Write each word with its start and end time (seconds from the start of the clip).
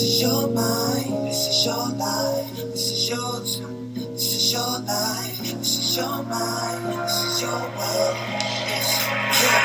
This 0.00 0.08
is 0.08 0.22
your 0.22 0.48
mind, 0.48 1.26
this 1.28 1.46
is 1.46 1.66
your 1.66 1.88
life, 1.94 2.56
this 2.56 2.90
is 2.90 3.10
yours. 3.10 3.60
This 3.94 4.34
is 4.34 4.52
your 4.52 4.80
life, 4.80 5.38
this 5.38 5.78
is 5.78 5.96
your 5.96 6.22
mind, 6.24 6.98
this 6.98 7.22
is 7.22 7.42
your 7.42 7.60
world. 7.62 8.16
Yeah. 8.18 8.82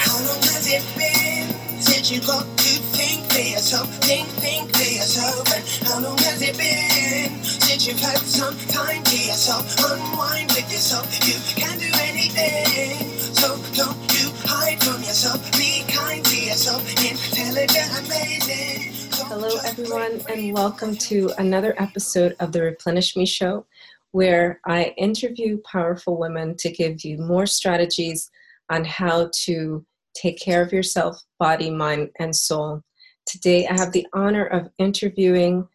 How 0.06 0.20
long 0.30 0.42
has 0.54 0.70
it 0.70 0.86
been 0.96 1.82
since 1.82 2.12
you 2.12 2.22
got 2.22 2.46
to 2.46 2.74
think 2.94 3.26
for 3.32 3.40
yourself, 3.42 3.90
think, 4.06 4.28
think 4.38 4.70
for 4.70 4.84
yourself? 4.84 5.50
And 5.52 5.66
how 5.88 6.00
long 6.00 6.18
has 6.20 6.44
it 6.44 6.56
been 6.60 7.44
since 7.44 7.88
you've 7.88 8.00
had 8.00 8.20
some 8.20 8.56
time 8.70 9.02
to 9.02 9.18
yourself, 9.18 9.66
unwind 9.90 10.52
with 10.52 10.72
yourself? 10.72 11.10
You 11.26 11.42
can 11.58 11.80
do 11.80 11.90
anything, 12.06 13.18
so 13.18 13.58
don't 13.74 13.98
you 14.14 14.30
hide 14.46 14.78
from 14.84 15.02
yourself. 15.02 15.42
Be 15.54 15.84
kind 15.90 16.24
to 16.24 16.38
yourself, 16.38 16.86
intelligent, 17.02 18.06
amazing. 18.06 18.99
Hello, 19.28 19.50
everyone, 19.66 20.22
and 20.30 20.54
welcome 20.54 20.96
to 20.96 21.32
another 21.38 21.76
episode 21.78 22.36
of 22.40 22.52
the 22.52 22.62
Replenish 22.62 23.16
Me 23.16 23.26
Show, 23.26 23.66
where 24.12 24.60
I 24.66 24.94
interview 24.98 25.60
powerful 25.70 26.18
women 26.18 26.56
to 26.58 26.72
give 26.72 27.04
you 27.04 27.18
more 27.18 27.46
strategies 27.46 28.32
on 28.70 28.86
how 28.86 29.30
to 29.44 29.86
take 30.16 30.40
care 30.40 30.62
of 30.62 30.72
yourself, 30.72 31.22
body, 31.40 31.70
mind, 31.70 32.10
and 32.20 32.36
soul. 32.36 32.82
Today, 33.26 33.68
I 33.68 33.74
have 33.74 33.92
the 33.92 34.08
honor 34.14 34.46
of 34.46 34.70
interviewing 34.78 35.68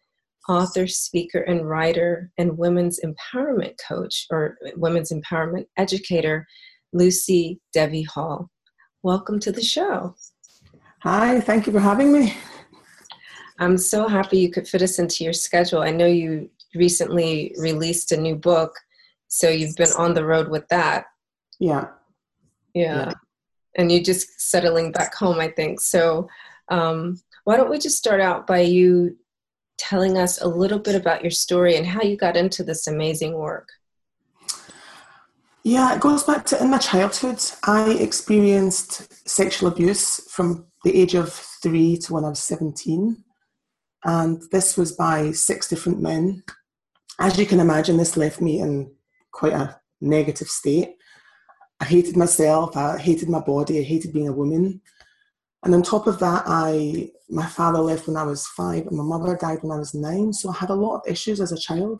author, 0.49 0.87
speaker, 0.87 1.39
and 1.39 1.69
writer, 1.69 2.31
and 2.37 2.57
women's 2.57 2.99
empowerment 2.99 3.75
coach 3.87 4.25
or 4.31 4.57
women's 4.75 5.11
empowerment 5.11 5.67
educator, 5.77 6.47
Lucy 6.93 7.59
Devi 7.73 8.03
Hall. 8.03 8.49
Welcome 9.03 9.39
to 9.41 9.51
the 9.51 9.63
show. 9.63 10.15
Hi, 11.03 11.39
thank 11.39 11.67
you 11.67 11.73
for 11.73 11.79
having 11.79 12.11
me. 12.11 12.33
I'm 13.59 13.77
so 13.77 14.07
happy 14.07 14.39
you 14.39 14.49
could 14.49 14.67
fit 14.67 14.81
us 14.81 14.99
into 14.99 15.23
your 15.23 15.33
schedule. 15.33 15.81
I 15.81 15.91
know 15.91 16.07
you 16.07 16.49
recently 16.73 17.55
released 17.57 18.11
a 18.11 18.17
new 18.17 18.35
book, 18.35 18.75
so 19.27 19.49
you've 19.49 19.75
been 19.75 19.91
on 19.97 20.13
the 20.13 20.25
road 20.25 20.49
with 20.49 20.67
that. 20.69 21.05
Yeah. 21.59 21.87
Yeah. 22.73 23.05
yeah. 23.05 23.13
And 23.77 23.91
you're 23.91 24.03
just 24.03 24.41
settling 24.41 24.91
back 24.91 25.13
home, 25.15 25.39
I 25.39 25.49
think. 25.49 25.79
So, 25.81 26.27
um, 26.69 27.21
why 27.45 27.57
don't 27.57 27.69
we 27.69 27.77
just 27.77 27.97
start 27.97 28.19
out 28.19 28.47
by 28.47 28.61
you 28.61 29.17
telling 29.77 30.17
us 30.17 30.41
a 30.41 30.47
little 30.47 30.79
bit 30.79 30.95
about 30.95 31.21
your 31.21 31.31
story 31.31 31.75
and 31.75 31.85
how 31.85 32.01
you 32.01 32.17
got 32.17 32.37
into 32.37 32.63
this 32.63 32.87
amazing 32.87 33.33
work? 33.33 33.69
Yeah, 35.63 35.95
it 35.95 36.01
goes 36.01 36.23
back 36.23 36.45
to 36.47 36.61
in 36.61 36.69
my 36.69 36.77
childhood. 36.77 37.41
I 37.63 37.91
experienced 37.91 39.27
sexual 39.27 39.69
abuse 39.69 40.21
from 40.29 40.65
the 40.83 40.95
age 40.95 41.15
of 41.15 41.33
three 41.33 41.97
to 41.97 42.13
when 42.13 42.23
I 42.23 42.29
was 42.29 42.43
17 42.43 43.24
and 44.05 44.41
this 44.51 44.77
was 44.77 44.91
by 44.91 45.31
six 45.31 45.67
different 45.67 45.99
men. 45.99 46.43
As 47.19 47.37
you 47.37 47.45
can 47.45 47.59
imagine, 47.59 47.97
this 47.97 48.15
left 48.15 48.39
me 48.39 48.59
in 48.59 48.91
quite 49.31 49.53
a 49.53 49.79
negative 49.99 50.47
state. 50.47 50.95
I 51.79 51.85
hated 51.85 52.15
myself, 52.15 52.77
I 52.77 52.97
hated 52.97 53.29
my 53.29 53.39
body, 53.39 53.79
I 53.79 53.83
hated 53.83 54.13
being 54.13 54.29
a 54.29 54.33
woman. 54.33 54.79
And 55.63 55.73
on 55.73 55.81
top 55.81 56.05
of 56.07 56.19
that, 56.19 56.43
I 56.45 57.09
my 57.27 57.45
father 57.45 57.79
left 57.79 58.07
when 58.07 58.17
I 58.17 58.23
was 58.23 58.45
five 58.47 58.85
and 58.85 58.95
my 58.95 59.03
mother 59.03 59.35
died 59.35 59.57
when 59.61 59.71
I 59.71 59.79
was 59.79 59.95
nine. 59.95 60.31
So 60.31 60.49
I 60.49 60.53
had 60.53 60.69
a 60.69 60.75
lot 60.75 60.97
of 60.97 61.11
issues 61.11 61.41
as 61.41 61.51
a 61.51 61.57
child. 61.57 61.99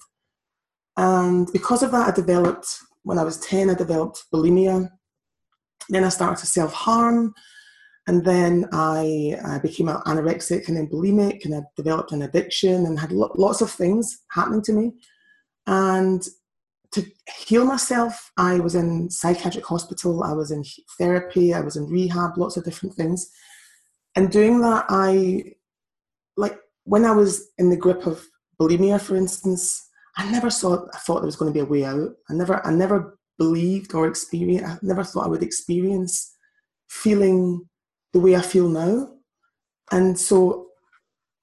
And 0.98 1.52
because 1.52 1.82
of 1.82 1.92
that, 1.92 2.10
I 2.10 2.12
developed, 2.12 2.78
when 3.02 3.18
I 3.18 3.24
was 3.24 3.40
10, 3.40 3.72
I 3.72 3.74
developed 3.74 4.26
bulimia. 4.32 4.90
Then 5.90 6.04
I 6.04 6.10
started 6.10 6.40
to 6.40 6.46
self 6.46 6.72
harm. 6.74 7.34
And 8.08 8.24
then 8.24 8.70
I, 8.72 9.36
I 9.44 9.58
became 9.60 9.88
anorexic 9.88 10.68
and 10.68 10.78
then 10.78 10.88
bulimic, 10.88 11.44
and 11.46 11.56
I 11.56 11.62
developed 11.76 12.12
an 12.12 12.22
addiction 12.22 12.86
and 12.86 13.00
had 13.00 13.12
lo- 13.12 13.34
lots 13.36 13.62
of 13.62 13.72
things 13.72 14.22
happening 14.30 14.62
to 14.64 14.74
me. 14.74 14.94
And 15.66 16.24
to 16.92 17.04
heal 17.36 17.66
myself, 17.66 18.32
I 18.38 18.60
was 18.60 18.76
in 18.76 19.10
psychiatric 19.10 19.66
hospital, 19.66 20.24
I 20.24 20.34
was 20.34 20.52
in 20.52 20.64
therapy, 21.00 21.54
I 21.54 21.62
was 21.62 21.76
in 21.76 21.88
rehab, 21.88 22.38
lots 22.38 22.58
of 22.58 22.64
different 22.64 22.96
things. 22.96 23.28
And 24.16 24.32
doing 24.32 24.62
that, 24.62 24.86
I, 24.88 25.56
like, 26.38 26.58
when 26.84 27.06
I 27.06 27.12
was 27.12 27.50
in 27.58 27.70
the 27.70 27.76
grip 27.76 28.06
of 28.06 28.24
bulimia, 28.60 29.02
for 29.02 29.16
instance, 29.16 29.90
I 30.16 30.32
never 30.32 30.50
saw, 30.50 30.86
I 30.94 30.98
thought 31.00 31.22
there 31.22 31.26
was 31.26 31.36
going 31.36 31.52
to 31.52 31.58
be 31.58 31.66
a 31.66 31.66
way 31.66 31.84
out. 31.84 32.12
I 32.30 32.34
never, 32.34 32.66
I 32.66 32.72
never 32.72 33.18
believed 33.38 33.94
or 33.94 34.08
experienced, 34.08 34.66
I 34.66 34.78
never 34.82 35.04
thought 35.04 35.26
I 35.26 35.30
would 35.30 35.44
experience 35.44 36.36
feeling 36.88 37.68
the 38.16 38.22
way 38.22 38.34
I 38.34 38.42
feel 38.42 38.70
now. 38.70 39.10
And 39.92 40.18
so 40.18 40.68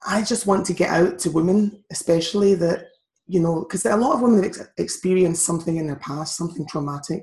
I 0.07 0.23
just 0.23 0.47
want 0.47 0.65
to 0.65 0.73
get 0.73 0.89
out 0.89 1.19
to 1.19 1.29
women, 1.29 1.83
especially 1.91 2.55
that, 2.55 2.87
you 3.27 3.39
know, 3.39 3.59
because 3.61 3.85
a 3.85 3.95
lot 3.95 4.15
of 4.15 4.21
women 4.21 4.43
have 4.43 4.69
experienced 4.79 5.45
something 5.45 5.77
in 5.77 5.85
their 5.85 5.97
past, 5.97 6.35
something 6.35 6.65
traumatic. 6.67 7.21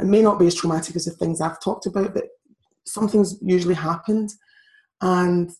It 0.00 0.06
may 0.06 0.22
not 0.22 0.40
be 0.40 0.48
as 0.48 0.56
traumatic 0.56 0.96
as 0.96 1.04
the 1.04 1.12
things 1.12 1.40
I've 1.40 1.60
talked 1.60 1.86
about, 1.86 2.14
but 2.14 2.24
something's 2.84 3.38
usually 3.40 3.76
happened. 3.76 4.32
And 5.00 5.52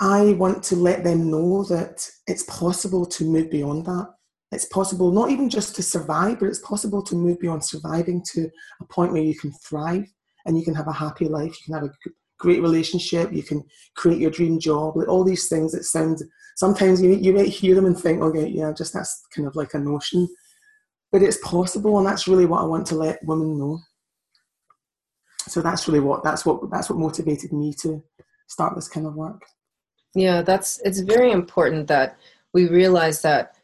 I 0.00 0.32
want 0.32 0.64
to 0.64 0.74
let 0.74 1.04
them 1.04 1.30
know 1.30 1.62
that 1.66 2.04
it's 2.26 2.42
possible 2.42 3.06
to 3.06 3.24
move 3.24 3.52
beyond 3.52 3.86
that. 3.86 4.08
It's 4.50 4.66
possible 4.66 5.12
not 5.12 5.30
even 5.30 5.48
just 5.48 5.76
to 5.76 5.82
survive, 5.84 6.40
but 6.40 6.48
it's 6.48 6.58
possible 6.58 7.04
to 7.04 7.14
move 7.14 7.38
beyond 7.38 7.64
surviving 7.64 8.20
to 8.32 8.50
a 8.80 8.84
point 8.86 9.12
where 9.12 9.22
you 9.22 9.38
can 9.38 9.52
thrive 9.52 10.12
and 10.44 10.58
you 10.58 10.64
can 10.64 10.74
have 10.74 10.88
a 10.88 10.92
happy 10.92 11.26
life. 11.26 11.56
You 11.60 11.64
can 11.66 11.74
have 11.74 11.84
a 11.84 12.10
great 12.42 12.60
relationship, 12.60 13.32
you 13.32 13.44
can 13.44 13.62
create 13.94 14.20
your 14.20 14.30
dream 14.30 14.58
job, 14.58 14.96
like 14.96 15.08
all 15.08 15.24
these 15.24 15.48
things 15.48 15.72
that 15.72 15.84
sound 15.84 16.18
sometimes 16.56 17.00
you 17.00 17.10
you 17.14 17.32
might 17.32 17.48
hear 17.60 17.74
them 17.74 17.86
and 17.86 17.98
think, 17.98 18.20
okay, 18.20 18.46
yeah, 18.46 18.72
just 18.76 18.92
that's 18.92 19.24
kind 19.34 19.46
of 19.48 19.54
like 19.56 19.74
a 19.74 19.78
notion. 19.78 20.28
But 21.12 21.22
it's 21.22 21.38
possible 21.38 21.98
and 21.98 22.06
that's 22.06 22.26
really 22.26 22.46
what 22.46 22.62
I 22.62 22.66
want 22.66 22.86
to 22.88 22.96
let 22.96 23.24
women 23.24 23.58
know. 23.58 23.78
So 25.48 25.60
that's 25.62 25.86
really 25.86 26.00
what 26.00 26.24
that's 26.24 26.44
what 26.44 26.70
that's 26.70 26.90
what 26.90 26.98
motivated 26.98 27.52
me 27.52 27.72
to 27.82 28.02
start 28.48 28.74
this 28.74 28.88
kind 28.88 29.06
of 29.06 29.14
work. 29.14 29.42
Yeah, 30.14 30.42
that's 30.42 30.80
it's 30.84 31.00
very 31.00 31.30
important 31.30 31.86
that 31.88 32.18
we 32.52 32.68
realize 32.68 33.22
that 33.22 33.54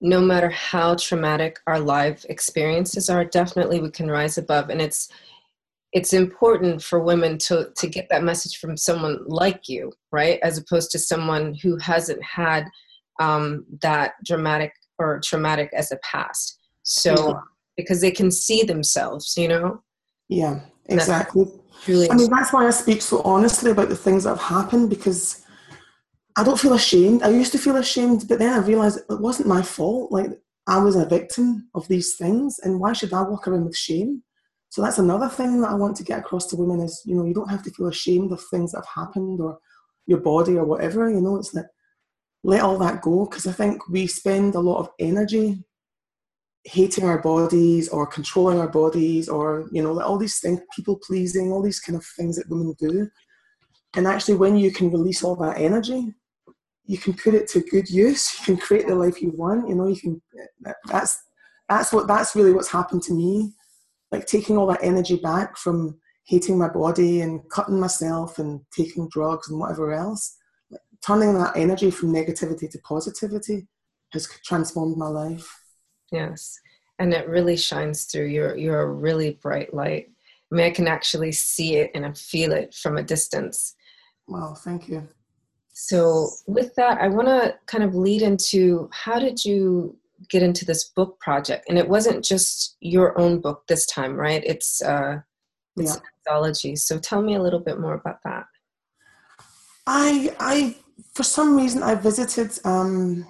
no 0.00 0.20
matter 0.20 0.50
how 0.50 0.94
traumatic 0.96 1.60
our 1.66 1.78
life 1.78 2.24
experiences 2.28 3.10
are, 3.10 3.24
definitely 3.24 3.80
we 3.80 3.90
can 3.90 4.10
rise 4.10 4.38
above 4.38 4.70
and 4.70 4.80
it's 4.80 5.10
it's 5.92 6.12
important 6.12 6.82
for 6.82 7.00
women 7.00 7.36
to 7.38 7.70
to 7.76 7.86
get 7.88 8.08
that 8.10 8.22
message 8.22 8.58
from 8.58 8.76
someone 8.76 9.18
like 9.26 9.68
you 9.68 9.92
right? 10.12 10.38
As 10.42 10.58
opposed 10.58 10.90
to 10.92 10.98
someone 10.98 11.54
who 11.54 11.76
hasn't 11.78 12.22
had 12.22 12.66
um, 13.20 13.64
that 13.82 14.14
dramatic 14.24 14.72
or 14.98 15.20
traumatic 15.20 15.70
as 15.72 15.92
a 15.92 15.96
past. 15.98 16.58
So 16.82 17.14
yeah. 17.14 17.40
because 17.76 18.00
they 18.00 18.10
can 18.10 18.30
see 18.30 18.62
themselves 18.62 19.34
you 19.36 19.48
know? 19.48 19.82
Yeah 20.28 20.60
exactly. 20.90 21.46
really 21.86 22.10
i 22.10 22.14
mean 22.14 22.30
that's 22.30 22.52
why 22.52 22.66
i 22.66 22.70
speak 22.70 23.00
so 23.00 23.22
honestly 23.22 23.70
about 23.70 23.88
the 23.88 23.96
things 23.96 24.24
that 24.24 24.30
have 24.30 24.40
happened 24.40 24.90
because 24.90 25.44
i 26.36 26.44
don't 26.44 26.58
feel 26.58 26.74
ashamed. 26.74 27.22
I 27.22 27.28
used 27.28 27.52
to 27.52 27.58
feel 27.58 27.76
ashamed 27.76 28.26
but 28.28 28.38
then 28.38 28.52
i 28.52 28.58
realized 28.58 28.98
it 28.98 29.20
wasn't 29.20 29.48
my 29.48 29.62
fault. 29.62 30.10
Like 30.12 30.30
i 30.66 30.78
was 30.78 30.96
a 30.96 31.06
victim 31.06 31.68
of 31.74 31.86
these 31.88 32.16
things 32.16 32.58
and 32.62 32.80
why 32.80 32.92
should 32.92 33.12
i 33.12 33.22
walk 33.22 33.46
around 33.46 33.64
with 33.64 33.76
shame 33.76 34.22
so 34.70 34.82
that's 34.82 34.98
another 34.98 35.28
thing 35.28 35.60
that 35.60 35.70
I 35.70 35.74
want 35.74 35.96
to 35.96 36.04
get 36.04 36.20
across 36.20 36.46
to 36.46 36.56
women 36.56 36.80
is, 36.80 37.02
you 37.04 37.16
know, 37.16 37.24
you 37.24 37.34
don't 37.34 37.50
have 37.50 37.64
to 37.64 37.70
feel 37.72 37.88
ashamed 37.88 38.30
of 38.30 38.40
things 38.40 38.70
that 38.70 38.78
have 38.78 39.04
happened 39.06 39.40
or 39.40 39.58
your 40.06 40.20
body 40.20 40.56
or 40.56 40.64
whatever, 40.64 41.10
you 41.10 41.20
know, 41.20 41.36
it's 41.36 41.50
that 41.50 41.70
let 42.44 42.62
all 42.62 42.78
that 42.78 43.02
go 43.02 43.26
because 43.26 43.48
I 43.48 43.52
think 43.52 43.88
we 43.88 44.06
spend 44.06 44.54
a 44.54 44.60
lot 44.60 44.78
of 44.78 44.90
energy 45.00 45.64
hating 46.64 47.04
our 47.04 47.20
bodies 47.20 47.88
or 47.88 48.06
controlling 48.06 48.60
our 48.60 48.68
bodies 48.68 49.28
or, 49.28 49.68
you 49.72 49.82
know, 49.82 50.00
all 50.00 50.16
these 50.16 50.38
things, 50.38 50.60
people 50.74 51.00
pleasing, 51.04 51.50
all 51.50 51.62
these 51.62 51.80
kind 51.80 51.96
of 51.96 52.06
things 52.16 52.36
that 52.36 52.48
women 52.48 52.74
do. 52.78 53.10
And 53.94 54.06
actually, 54.06 54.36
when 54.36 54.56
you 54.56 54.70
can 54.70 54.92
release 54.92 55.24
all 55.24 55.34
that 55.36 55.58
energy, 55.58 56.14
you 56.84 56.96
can 56.96 57.14
put 57.14 57.34
it 57.34 57.48
to 57.48 57.60
good 57.72 57.90
use. 57.90 58.38
You 58.38 58.44
can 58.44 58.56
create 58.56 58.86
the 58.86 58.94
life 58.94 59.20
you 59.20 59.32
want. 59.32 59.68
You 59.68 59.74
know, 59.74 59.88
you 59.88 59.96
can. 59.96 60.22
That's 60.86 61.20
that's 61.68 61.92
what 61.92 62.06
that's 62.06 62.36
really 62.36 62.52
what's 62.52 62.70
happened 62.70 63.02
to 63.04 63.14
me 63.14 63.52
like 64.10 64.26
taking 64.26 64.56
all 64.56 64.66
that 64.66 64.82
energy 64.82 65.16
back 65.16 65.56
from 65.56 65.98
hating 66.24 66.58
my 66.58 66.68
body 66.68 67.20
and 67.22 67.48
cutting 67.50 67.78
myself 67.80 68.38
and 68.38 68.60
taking 68.76 69.08
drugs 69.08 69.48
and 69.48 69.58
whatever 69.58 69.92
else, 69.92 70.36
turning 71.04 71.34
that 71.34 71.56
energy 71.56 71.90
from 71.90 72.12
negativity 72.12 72.70
to 72.70 72.78
positivity 72.80 73.66
has 74.12 74.28
transformed 74.44 74.96
my 74.96 75.08
life. 75.08 75.48
Yes. 76.12 76.58
And 76.98 77.12
it 77.14 77.28
really 77.28 77.56
shines 77.56 78.04
through. 78.04 78.26
You're 78.26 78.56
you're 78.56 78.82
a 78.82 78.92
really 78.92 79.38
bright 79.42 79.72
light. 79.72 80.10
I 80.50 80.54
mean, 80.54 80.66
I 80.66 80.70
can 80.70 80.88
actually 80.88 81.32
see 81.32 81.76
it 81.76 81.90
and 81.94 82.04
I 82.04 82.12
feel 82.12 82.52
it 82.52 82.74
from 82.74 82.98
a 82.98 83.02
distance. 83.02 83.74
Wow, 84.26 84.54
thank 84.54 84.88
you. 84.88 85.08
So, 85.72 86.28
with 86.46 86.74
that, 86.74 87.00
I 87.00 87.08
want 87.08 87.28
to 87.28 87.56
kind 87.66 87.84
of 87.84 87.94
lead 87.94 88.22
into 88.22 88.90
how 88.92 89.18
did 89.18 89.42
you 89.44 89.96
get 90.28 90.42
into 90.42 90.64
this 90.64 90.90
book 90.90 91.18
project 91.20 91.64
and 91.68 91.78
it 91.78 91.88
wasn't 91.88 92.24
just 92.24 92.76
your 92.80 93.18
own 93.18 93.40
book 93.40 93.62
this 93.68 93.86
time 93.86 94.14
right 94.14 94.42
it's 94.44 94.82
uh 94.82 95.18
it's 95.76 95.94
yeah. 95.94 96.00
anthology 96.28 96.76
so 96.76 96.98
tell 96.98 97.22
me 97.22 97.34
a 97.34 97.42
little 97.42 97.60
bit 97.60 97.80
more 97.80 97.94
about 97.94 98.18
that 98.24 98.44
i 99.86 100.34
i 100.38 100.74
for 101.14 101.22
some 101.22 101.56
reason, 101.56 101.82
I 101.82 101.94
visited. 101.94 102.58
Um, 102.64 103.26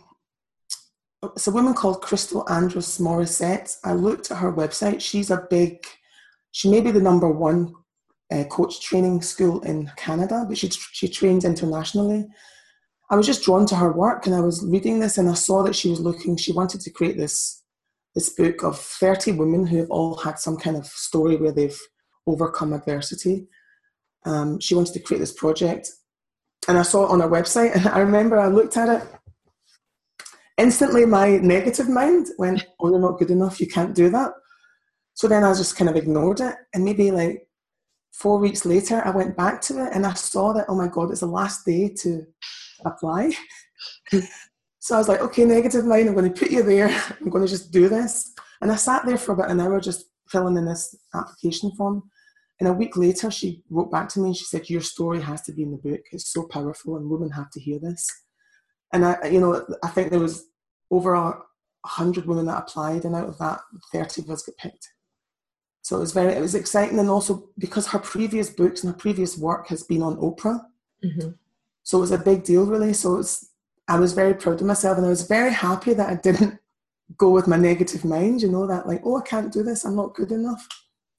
it's 1.22 1.46
a 1.46 1.52
woman 1.52 1.74
called 1.74 2.02
Crystal 2.02 2.48
Andrus 2.50 2.98
Morissette. 2.98 3.76
I 3.84 3.92
looked 3.92 4.30
at 4.30 4.38
her 4.38 4.52
website. 4.52 5.00
She's 5.00 5.30
a 5.30 5.46
big. 5.50 5.84
She 6.52 6.70
may 6.70 6.80
be 6.80 6.90
the 6.90 7.00
number 7.00 7.30
one 7.30 7.74
uh, 8.32 8.44
coach 8.44 8.80
training 8.80 9.22
school 9.22 9.60
in 9.60 9.90
Canada, 9.96 10.44
but 10.48 10.58
she 10.58 10.68
she 10.70 11.08
trains 11.08 11.44
internationally. 11.44 12.26
I 13.10 13.16
was 13.16 13.26
just 13.26 13.42
drawn 13.42 13.66
to 13.66 13.76
her 13.76 13.92
work, 13.92 14.26
and 14.26 14.34
I 14.34 14.40
was 14.40 14.64
reading 14.64 15.00
this, 15.00 15.18
and 15.18 15.28
I 15.28 15.34
saw 15.34 15.64
that 15.64 15.74
she 15.74 15.90
was 15.90 16.00
looking. 16.00 16.36
She 16.36 16.52
wanted 16.52 16.80
to 16.82 16.90
create 16.90 17.16
this 17.16 17.62
this 18.14 18.30
book 18.30 18.62
of 18.62 18.78
thirty 18.78 19.32
women 19.32 19.66
who 19.66 19.78
have 19.78 19.90
all 19.90 20.16
had 20.16 20.38
some 20.38 20.56
kind 20.56 20.76
of 20.76 20.86
story 20.86 21.36
where 21.36 21.52
they've 21.52 21.78
overcome 22.26 22.72
adversity. 22.72 23.48
Um, 24.24 24.60
she 24.60 24.74
wanted 24.74 24.94
to 24.94 25.00
create 25.00 25.18
this 25.18 25.32
project, 25.32 25.90
and 26.68 26.78
I 26.78 26.82
saw 26.82 27.04
it 27.04 27.10
on 27.10 27.20
her 27.20 27.28
website, 27.28 27.74
and 27.74 27.88
I 27.98 27.98
remember 27.98 28.38
I 28.38 28.46
looked 28.46 28.76
at 28.76 28.88
it. 28.88 29.08
Instantly, 30.56 31.04
my 31.04 31.38
negative 31.38 31.88
mind 31.88 32.28
went, 32.38 32.64
"Oh, 32.78 32.90
you're 32.90 33.00
not 33.00 33.18
good 33.18 33.30
enough. 33.30 33.60
You 33.60 33.66
can't 33.66 33.94
do 33.94 34.08
that." 34.10 34.32
So 35.14 35.26
then 35.26 35.42
I 35.42 35.52
just 35.52 35.76
kind 35.76 35.90
of 35.90 35.96
ignored 35.96 36.40
it, 36.40 36.54
and 36.72 36.84
maybe 36.84 37.10
like 37.10 37.48
four 38.12 38.38
weeks 38.38 38.64
later, 38.64 39.02
I 39.04 39.10
went 39.10 39.36
back 39.36 39.60
to 39.62 39.84
it, 39.84 39.92
and 39.94 40.06
I 40.06 40.14
saw 40.14 40.52
that, 40.52 40.66
oh 40.68 40.76
my 40.76 40.88
god, 40.88 41.10
it's 41.10 41.20
the 41.20 41.26
last 41.26 41.64
day 41.64 41.88
to 42.02 42.24
apply. 42.84 43.32
so 44.78 44.94
I 44.94 44.98
was 44.98 45.08
like, 45.08 45.20
okay, 45.20 45.44
negative 45.44 45.84
mind, 45.84 46.08
I'm 46.08 46.14
going 46.14 46.32
to 46.32 46.38
put 46.38 46.50
you 46.50 46.62
there. 46.62 46.88
I'm 47.20 47.28
going 47.28 47.44
to 47.44 47.50
just 47.50 47.70
do 47.70 47.88
this. 47.88 48.32
And 48.60 48.70
I 48.70 48.76
sat 48.76 49.06
there 49.06 49.18
for 49.18 49.32
about 49.32 49.50
an 49.50 49.60
hour 49.60 49.80
just 49.80 50.06
filling 50.28 50.56
in 50.56 50.66
this 50.66 50.94
application 51.14 51.72
form. 51.72 52.02
And 52.60 52.68
a 52.68 52.72
week 52.72 52.96
later, 52.96 53.30
she 53.30 53.62
wrote 53.70 53.90
back 53.90 54.08
to 54.10 54.20
me 54.20 54.28
and 54.28 54.36
she 54.36 54.44
said, 54.44 54.68
Your 54.68 54.82
story 54.82 55.20
has 55.20 55.42
to 55.42 55.52
be 55.52 55.62
in 55.62 55.70
the 55.70 55.78
book. 55.78 56.00
It's 56.12 56.30
so 56.30 56.46
powerful, 56.46 56.96
and 56.96 57.08
women 57.08 57.30
have 57.30 57.50
to 57.52 57.60
hear 57.60 57.78
this. 57.78 58.06
And 58.92 59.04
I, 59.04 59.28
you 59.28 59.40
know, 59.40 59.66
I 59.82 59.88
think 59.88 60.10
there 60.10 60.20
was 60.20 60.44
over 60.90 61.14
a 61.14 61.38
hundred 61.86 62.26
women 62.26 62.46
that 62.46 62.58
applied, 62.58 63.06
and 63.06 63.16
out 63.16 63.28
of 63.28 63.38
that, 63.38 63.60
30 63.92 64.22
of 64.22 64.30
us 64.30 64.42
got 64.42 64.56
picked. 64.56 64.88
So 65.82 65.96
it 65.96 66.00
was 66.00 66.12
very, 66.12 66.34
it 66.34 66.40
was 66.40 66.54
exciting, 66.54 66.98
and 66.98 67.08
also 67.08 67.48
because 67.58 67.86
her 67.88 67.98
previous 67.98 68.50
books 68.50 68.84
and 68.84 68.92
her 68.92 68.98
previous 68.98 69.38
work 69.38 69.68
has 69.68 69.82
been 69.82 70.02
on 70.02 70.16
Oprah, 70.16 70.60
mm-hmm. 71.02 71.30
So 71.82 71.98
it 71.98 72.02
was 72.02 72.10
a 72.10 72.18
big 72.18 72.44
deal, 72.44 72.66
really. 72.66 72.92
So 72.92 73.18
it's, 73.18 73.50
I 73.88 73.98
was 73.98 74.12
very 74.12 74.34
proud 74.34 74.60
of 74.60 74.66
myself, 74.66 74.96
and 74.96 75.06
I 75.06 75.10
was 75.10 75.26
very 75.26 75.52
happy 75.52 75.94
that 75.94 76.08
I 76.08 76.14
didn't 76.14 76.58
go 77.16 77.30
with 77.30 77.48
my 77.48 77.56
negative 77.56 78.04
mind. 78.04 78.42
You 78.42 78.50
know 78.50 78.66
that, 78.66 78.86
like, 78.86 79.02
oh, 79.04 79.18
I 79.18 79.22
can't 79.22 79.52
do 79.52 79.62
this. 79.62 79.84
I'm 79.84 79.96
not 79.96 80.14
good 80.14 80.32
enough, 80.32 80.66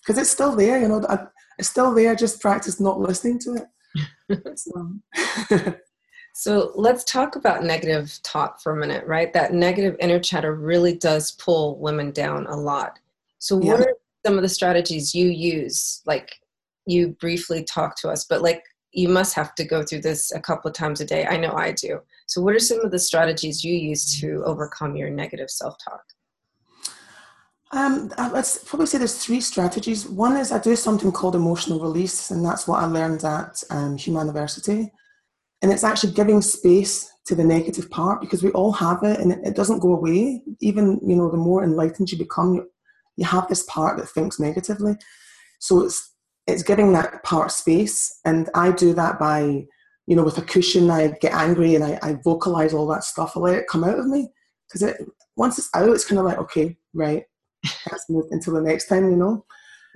because 0.02 0.18
it's 0.18 0.30
still 0.30 0.56
there. 0.56 0.80
You 0.80 0.88
know, 0.88 1.06
I, 1.10 1.28
it's 1.58 1.70
still 1.70 1.94
there. 1.94 2.16
Just 2.16 2.42
practice 2.42 2.80
not 2.80 3.00
listening 3.00 3.40
to 3.40 3.56
it. 3.56 4.58
so. 4.58 4.94
so 6.34 6.72
let's 6.76 7.04
talk 7.04 7.36
about 7.36 7.64
negative 7.64 8.18
talk 8.24 8.62
for 8.62 8.72
a 8.72 8.80
minute, 8.80 9.06
right? 9.06 9.34
That 9.34 9.54
negative 9.54 9.98
inner 10.00 10.20
chatter 10.20 10.56
really 10.56 10.96
does 10.96 11.32
pull 11.32 11.78
women 11.80 12.12
down 12.12 12.48
a 12.48 12.56
lot. 12.56 13.00
So, 13.40 13.58
what 13.58 13.80
yeah. 13.80 13.86
are 13.86 13.94
some 14.26 14.38
of 14.38 14.44
the 14.44 14.50
strategies 14.50 15.16
you 15.16 15.28
use 15.28 16.02
like 16.06 16.40
you 16.86 17.10
briefly 17.20 17.64
talk 17.64 17.96
to 17.96 18.10
us 18.10 18.26
but 18.26 18.42
like 18.42 18.64
you 18.94 19.08
must 19.08 19.34
have 19.34 19.56
to 19.56 19.64
go 19.64 19.84
through 19.84 20.02
this 20.02 20.32
a 20.32 20.40
couple 20.40 20.70
of 20.70 20.76
times 20.76 21.02
a 21.02 21.06
day 21.06 21.26
i 21.26 21.38
know 21.38 21.54
i 21.54 21.72
do 21.72 22.00
so 22.28 22.42
what 22.42 22.56
are 22.56 22.60
some 22.60 22.80
of 22.82 22.92
the 22.92 23.00
strategies 23.00 23.64
you 23.64 23.74
use 23.74 24.20
to 24.20 24.44
overcome 24.46 24.96
your 24.96 25.10
negative 25.10 25.50
self-talk 25.50 26.04
um, 27.74 28.12
I'd 28.18 28.46
probably 28.66 28.86
say 28.86 28.98
there's 28.98 29.24
three 29.24 29.40
strategies. 29.40 30.06
One 30.06 30.36
is 30.36 30.52
I 30.52 30.60
do 30.60 30.76
something 30.76 31.12
called 31.12 31.36
emotional 31.36 31.80
release, 31.80 32.30
and 32.30 32.44
that's 32.44 32.68
what 32.68 32.84
I 32.84 32.86
learned 32.86 33.24
at 33.24 33.64
um, 33.70 33.98
University. 33.98 34.92
And 35.62 35.72
it's 35.72 35.84
actually 35.84 36.14
giving 36.14 36.42
space 36.42 37.10
to 37.26 37.36
the 37.36 37.44
negative 37.44 37.90
part 37.90 38.20
because 38.20 38.44
we 38.44 38.52
all 38.52 38.74
have 38.74 39.04
it, 39.04 39.20
and 39.20 39.32
it 39.46 39.56
doesn't 39.56 39.80
go 39.80 39.94
away. 39.94 40.44
Even 40.60 41.00
you 41.02 41.16
know, 41.16 41.32
the 41.32 41.38
more 41.38 41.64
enlightened 41.64 42.12
you 42.12 42.18
become, 42.18 42.68
you 43.16 43.24
have 43.24 43.48
this 43.48 43.64
part 43.64 43.98
that 43.98 44.10
thinks 44.10 44.38
negatively. 44.38 44.98
So 45.60 45.86
it's 45.86 46.11
it's 46.48 46.64
giving 46.64 46.92
that 46.94 47.24
part 47.24 47.52
space, 47.52 48.20
and 48.26 48.50
I 48.56 48.72
do 48.72 48.94
that 48.94 49.20
by 49.20 49.66
you 50.08 50.16
know 50.16 50.24
with 50.24 50.38
a 50.38 50.44
cushion. 50.44 50.90
I 50.90 51.10
get 51.22 51.34
angry 51.34 51.76
and 51.76 51.84
I, 51.84 52.00
I 52.02 52.14
vocalize 52.24 52.74
all 52.74 52.88
that 52.88 53.04
stuff. 53.04 53.36
I 53.36 53.40
let 53.40 53.58
it 53.58 53.68
come 53.68 53.84
out 53.84 54.00
of 54.00 54.08
me 54.08 54.30
because 54.68 54.84
it 54.84 54.98
once 55.36 55.58
it's 55.58 55.70
out, 55.74 55.90
it's 55.90 56.06
kind 56.06 56.20
of 56.20 56.26
like 56.26 56.38
okay, 56.40 56.78
right, 56.94 57.24
let's 57.92 58.10
move 58.10 58.26
until 58.32 58.54
the 58.54 58.62
next 58.62 58.88
time, 58.88 59.10
you 59.10 59.18
know. 59.18 59.46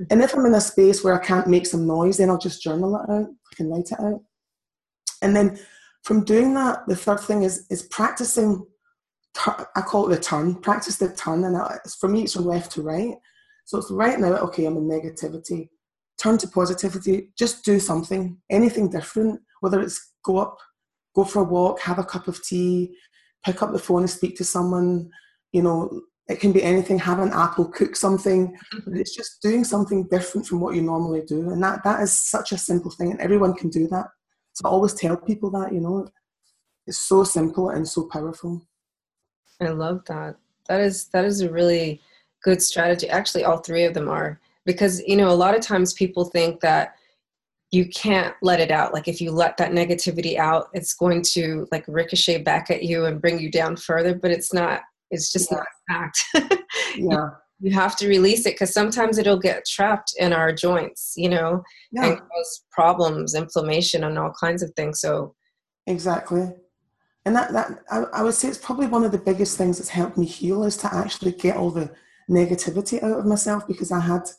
And 0.10 0.22
if 0.22 0.36
I'm 0.36 0.46
in 0.46 0.54
a 0.54 0.62
space 0.62 1.04
where 1.04 1.20
I 1.20 1.26
can't 1.26 1.48
make 1.48 1.66
some 1.66 1.88
noise, 1.88 2.18
then 2.18 2.30
I'll 2.30 2.38
just 2.38 2.62
journal 2.62 2.96
it 2.98 3.10
out. 3.10 3.28
I 3.30 3.56
can 3.56 3.70
write 3.70 3.92
it 3.92 4.00
out. 4.00 4.22
And 5.22 5.34
then 5.34 5.58
from 6.04 6.26
doing 6.26 6.54
that, 6.56 6.86
the 6.88 6.96
third 6.96 7.22
thing 7.22 7.44
is 7.44 7.66
is 7.70 7.84
practicing 7.84 8.66
I 9.38 9.82
call 9.82 10.10
it 10.10 10.16
the 10.16 10.22
turn. 10.22 10.56
Practice 10.56 10.98
the 10.98 11.14
turn, 11.14 11.44
and 11.44 11.58
for 12.00 12.08
me, 12.08 12.24
it's 12.24 12.34
from 12.34 12.46
left 12.46 12.72
to 12.74 12.82
right. 12.82 13.16
So 13.66 13.78
it's 13.78 13.92
right 13.92 14.20
now. 14.20 14.34
Okay, 14.38 14.66
I'm 14.66 14.78
in 14.78 14.88
negativity. 14.88 15.70
Turn 16.18 16.38
to 16.40 16.48
positivity. 16.48 17.32
Just 17.38 17.66
do 17.66 17.80
something, 17.80 18.38
anything 18.50 18.90
different. 18.90 19.42
Whether 19.60 19.82
it's 19.82 20.14
go 20.24 20.38
up, 20.38 20.58
go 21.16 21.24
for 21.24 21.42
a 21.42 21.44
walk, 21.44 21.80
have 21.82 22.00
a 22.00 22.04
cup 22.04 22.28
of 22.28 22.44
tea, 22.44 22.96
pick 23.46 23.62
up 23.62 23.72
the 23.72 23.80
phone 23.80 24.02
and 24.02 24.10
speak 24.10 24.38
to 24.38 24.44
someone. 24.44 25.10
You 25.52 25.64
know, 25.64 26.02
it 26.28 26.40
can 26.40 26.52
be 26.52 26.64
anything. 26.64 26.98
Have 27.00 27.20
an 27.20 27.34
apple, 27.34 27.66
cook 27.66 27.96
something. 27.96 28.58
Mm-hmm. 28.74 28.98
It's 28.98 29.16
just 29.16 29.42
doing 29.42 29.64
something 29.64 30.08
different 30.08 30.48
from 30.48 30.60
what 30.60 30.76
you 30.76 30.82
normally 30.82 31.22
do, 31.22 31.50
and 31.52 31.62
that 31.64 31.84
that 31.84 32.02
is 32.02 32.14
such 32.14 32.52
a 32.52 32.58
simple 32.58 32.92
thing, 32.92 33.12
and 33.12 33.22
everyone 33.22 33.54
can 33.54 33.70
do 33.70 33.88
that. 33.88 34.08
So 34.54 34.64
I 34.66 34.70
always 34.70 34.94
tell 34.94 35.18
people 35.18 35.52
that 35.52 35.74
you 35.74 35.82
know, 35.82 36.08
it's 36.88 36.98
so 36.98 37.24
simple 37.24 37.70
and 37.70 37.88
so 37.88 38.08
powerful. 38.12 38.66
I 39.62 39.70
love 39.70 40.04
that. 40.08 40.38
That 40.68 40.82
is 40.82 41.06
that 41.10 41.26
is 41.26 41.42
a 41.42 41.52
really 41.52 42.02
good 42.44 42.62
strategy. 42.62 43.08
Actually, 43.10 43.44
all 43.44 43.58
three 43.58 43.84
of 43.84 43.94
them 43.94 44.10
are 44.10 44.40
because 44.66 45.02
you 45.06 45.16
know 45.16 45.30
a 45.30 45.32
lot 45.32 45.56
of 45.56 45.62
times 45.62 45.94
people 45.94 46.26
think 46.26 46.62
that 46.62 46.96
you 47.72 47.88
can't 47.90 48.34
let 48.42 48.60
it 48.60 48.72
out. 48.72 48.94
Like 48.94 49.08
if 49.08 49.20
you 49.20 49.32
let 49.32 49.58
that 49.58 49.72
negativity 49.72 50.38
out, 50.38 50.68
it's 50.74 50.94
going 50.94 51.24
to 51.34 51.68
like 51.72 51.84
ricochet 51.88 52.44
back 52.44 52.70
at 52.70 52.84
you 52.84 53.06
and 53.06 53.22
bring 53.22 53.40
you 53.40 53.52
down 53.52 53.76
further. 53.76 54.16
But 54.16 54.32
it's 54.32 54.54
not. 54.54 54.82
It's 55.12 55.32
just 55.32 55.52
yeah. 55.52 55.58
not 55.58 55.68
fact. 55.90 56.64
yeah. 56.98 57.30
You 57.62 57.72
have 57.72 57.96
to 57.98 58.08
release 58.08 58.46
it 58.46 58.56
because 58.56 58.74
sometimes 58.74 59.18
it'll 59.18 59.40
get 59.40 59.66
trapped 59.66 60.14
in 60.20 60.34
our 60.34 60.52
joints, 60.52 61.14
you 61.16 61.30
know, 61.30 61.64
yeah. 61.92 62.06
and 62.06 62.18
cause 62.18 62.66
problems, 62.72 63.34
inflammation, 63.34 64.04
and 64.04 64.20
all 64.20 64.34
kinds 64.40 64.62
of 64.62 64.72
things. 64.76 65.00
So 65.00 65.34
exactly 65.88 66.52
and 67.26 67.36
that, 67.36 67.52
that 67.54 67.84
I, 67.90 68.04
I 68.14 68.24
would 68.24 68.36
say 68.36 68.48
it's 68.48 68.58
probably 68.58 68.88
one 68.88 69.04
of 69.04 69.12
the 69.12 69.18
biggest 69.18 69.58
things 69.58 69.80
that's 69.80 69.90
helped 69.90 70.18
me 70.18 70.26
heal 70.26 70.64
is 70.64 70.78
to 70.78 70.94
actually 70.94 71.32
get 71.32 71.58
all 71.58 71.72
the 71.72 71.92
negativity 72.30 73.02
out 73.04 73.20
of 73.20 73.26
myself 73.26 73.68
because 73.68 73.92
I 73.92 74.00
had, 74.00 74.30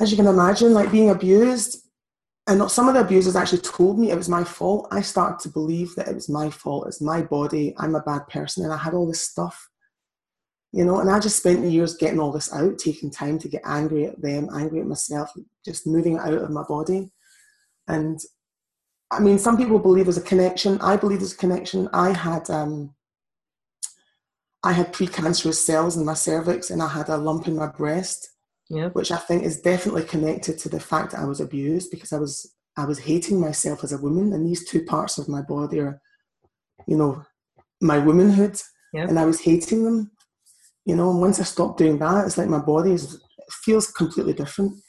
as 0.00 0.10
you 0.10 0.16
can 0.16 0.26
imagine, 0.26 0.72
like 0.72 0.90
being 0.90 1.10
abused. 1.10 1.86
And 2.46 2.68
some 2.70 2.88
of 2.88 2.94
the 2.94 3.02
abusers 3.02 3.36
actually 3.36 3.60
told 3.60 3.98
me 3.98 4.10
it 4.10 4.16
was 4.16 4.28
my 4.28 4.42
fault. 4.42 4.88
I 4.90 5.02
started 5.02 5.38
to 5.40 5.50
believe 5.50 5.94
that 5.94 6.08
it 6.08 6.14
was 6.14 6.28
my 6.28 6.50
fault. 6.50 6.86
It's 6.88 7.00
my 7.00 7.22
body. 7.22 7.74
I'm 7.76 7.94
a 7.94 8.02
bad 8.02 8.26
person. 8.28 8.64
And 8.64 8.72
I 8.72 8.78
had 8.78 8.94
all 8.94 9.06
this 9.06 9.20
stuff, 9.20 9.68
you 10.72 10.84
know. 10.84 11.00
And 11.00 11.10
I 11.10 11.20
just 11.20 11.36
spent 11.36 11.64
years 11.64 11.96
getting 11.96 12.18
all 12.18 12.32
this 12.32 12.52
out, 12.52 12.78
taking 12.78 13.10
time 13.10 13.38
to 13.38 13.48
get 13.48 13.62
angry 13.64 14.06
at 14.06 14.20
them, 14.20 14.48
angry 14.52 14.80
at 14.80 14.86
myself, 14.86 15.30
just 15.64 15.86
moving 15.86 16.14
it 16.14 16.20
out 16.20 16.34
of 16.34 16.50
my 16.50 16.64
body. 16.64 17.12
And 17.86 18.18
I 19.10 19.20
mean, 19.20 19.38
some 19.38 19.56
people 19.56 19.78
believe 19.78 20.06
there's 20.06 20.16
a 20.16 20.22
connection. 20.22 20.80
I 20.80 20.96
believe 20.96 21.18
there's 21.18 21.34
a 21.34 21.38
connection. 21.38 21.88
I 21.92 22.16
had 22.16 22.48
um, 22.48 22.94
I 24.62 24.72
had 24.72 24.92
precancerous 24.92 25.54
cells 25.54 25.96
in 25.96 26.04
my 26.04 26.14
cervix, 26.14 26.70
and 26.70 26.82
I 26.82 26.88
had 26.88 27.08
a 27.08 27.16
lump 27.16 27.48
in 27.48 27.56
my 27.56 27.66
breast, 27.66 28.30
yep. 28.70 28.94
which 28.94 29.10
I 29.10 29.16
think 29.16 29.42
is 29.42 29.60
definitely 29.60 30.04
connected 30.04 30.58
to 30.58 30.68
the 30.68 30.80
fact 30.80 31.10
that 31.12 31.20
I 31.20 31.26
was 31.26 31.40
abused 31.40 31.90
because 31.90 32.12
I 32.12 32.18
was 32.18 32.54
I 32.76 32.84
was 32.86 33.00
hating 33.00 33.40
myself 33.40 33.84
as 33.84 33.92
a 33.92 33.98
woman, 33.98 34.32
and 34.32 34.46
these 34.46 34.66
two 34.66 34.84
parts 34.84 35.18
of 35.18 35.28
my 35.28 35.42
body 35.42 35.80
are, 35.80 36.00
you 36.86 36.96
know, 36.96 37.24
my 37.80 37.98
womanhood, 37.98 38.60
yep. 38.94 39.08
and 39.08 39.18
I 39.18 39.26
was 39.26 39.40
hating 39.40 39.84
them. 39.84 40.12
You 40.86 40.96
know, 40.96 41.10
and 41.10 41.20
once 41.20 41.38
I 41.38 41.44
stopped 41.44 41.78
doing 41.78 41.98
that, 41.98 42.24
it's 42.24 42.38
like 42.38 42.48
my 42.48 42.58
body 42.60 42.92
is 42.92 43.20
feels 43.64 43.90
completely 43.90 44.32
different. 44.32 44.80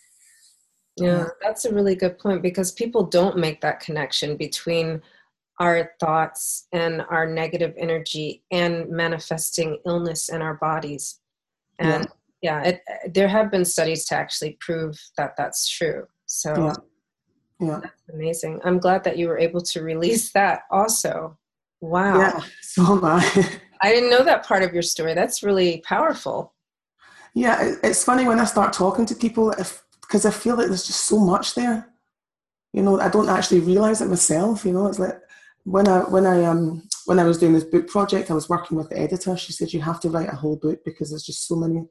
Yeah, 0.97 1.27
that's 1.41 1.65
a 1.65 1.73
really 1.73 1.95
good 1.95 2.19
point 2.19 2.41
because 2.41 2.71
people 2.71 3.03
don't 3.03 3.37
make 3.37 3.61
that 3.61 3.79
connection 3.79 4.37
between 4.37 5.01
our 5.59 5.91
thoughts 5.99 6.67
and 6.71 7.01
our 7.09 7.25
negative 7.25 7.73
energy 7.77 8.43
and 8.51 8.89
manifesting 8.89 9.79
illness 9.85 10.29
in 10.29 10.41
our 10.41 10.55
bodies. 10.55 11.19
And 11.79 12.05
yeah, 12.05 12.09
yeah 12.41 12.61
it, 12.63 12.81
there 13.13 13.27
have 13.27 13.51
been 13.51 13.65
studies 13.65 14.05
to 14.05 14.15
actually 14.15 14.57
prove 14.59 14.99
that 15.17 15.35
that's 15.37 15.69
true. 15.69 16.05
So 16.25 16.53
yeah. 17.59 17.67
yeah. 17.67 17.79
that's 17.81 18.09
amazing. 18.13 18.59
I'm 18.63 18.79
glad 18.79 19.03
that 19.03 19.17
you 19.17 19.27
were 19.27 19.37
able 19.37 19.61
to 19.61 19.81
release 19.81 20.31
that 20.33 20.61
also. 20.71 21.37
Wow. 21.81 22.19
Yeah, 22.19 22.39
so 22.61 22.83
am 22.83 23.03
I. 23.05 23.59
I 23.81 23.91
didn't 23.91 24.11
know 24.11 24.23
that 24.23 24.45
part 24.45 24.63
of 24.63 24.73
your 24.73 24.83
story. 24.83 25.13
That's 25.13 25.41
really 25.41 25.81
powerful. 25.85 26.53
Yeah, 27.33 27.75
it's 27.83 28.03
funny 28.03 28.25
when 28.25 28.39
I 28.39 28.45
start 28.45 28.73
talking 28.73 29.05
to 29.07 29.15
people, 29.15 29.51
if 29.51 29.83
because 30.01 30.25
I 30.25 30.31
feel 30.31 30.55
like 30.55 30.67
there's 30.67 30.85
just 30.85 31.05
so 31.05 31.17
much 31.17 31.55
there. 31.55 31.87
You 32.73 32.83
know, 32.83 32.99
I 32.99 33.09
don't 33.09 33.29
actually 33.29 33.61
realize 33.61 34.01
it 34.01 34.09
myself. 34.09 34.65
You 34.65 34.73
know, 34.73 34.87
it's 34.87 34.99
like 34.99 35.17
when 35.63 35.87
I 35.87 35.99
when 36.01 36.25
I 36.25 36.43
um 36.45 36.83
when 37.05 37.19
I 37.19 37.23
was 37.23 37.37
doing 37.37 37.53
this 37.53 37.63
book 37.63 37.87
project, 37.87 38.29
I 38.29 38.33
was 38.33 38.49
working 38.49 38.77
with 38.77 38.89
the 38.89 38.99
editor. 38.99 39.35
She 39.37 39.53
said 39.53 39.73
you 39.73 39.81
have 39.81 39.99
to 40.01 40.09
write 40.09 40.31
a 40.31 40.35
whole 40.35 40.57
book 40.57 40.79
because 40.85 41.09
there's 41.09 41.23
just 41.23 41.47
so 41.47 41.55
many 41.55 41.85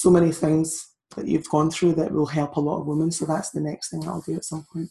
so 0.00 0.10
many 0.10 0.32
things 0.32 0.94
that 1.14 1.28
you've 1.28 1.48
gone 1.50 1.70
through 1.70 1.92
that 1.92 2.10
will 2.10 2.24
help 2.24 2.56
a 2.56 2.60
lot 2.60 2.80
of 2.80 2.86
women. 2.86 3.10
So 3.10 3.26
that's 3.26 3.50
the 3.50 3.60
next 3.60 3.90
thing 3.90 4.08
I'll 4.08 4.22
do 4.22 4.34
at 4.34 4.46
some 4.46 4.64
point. 4.72 4.88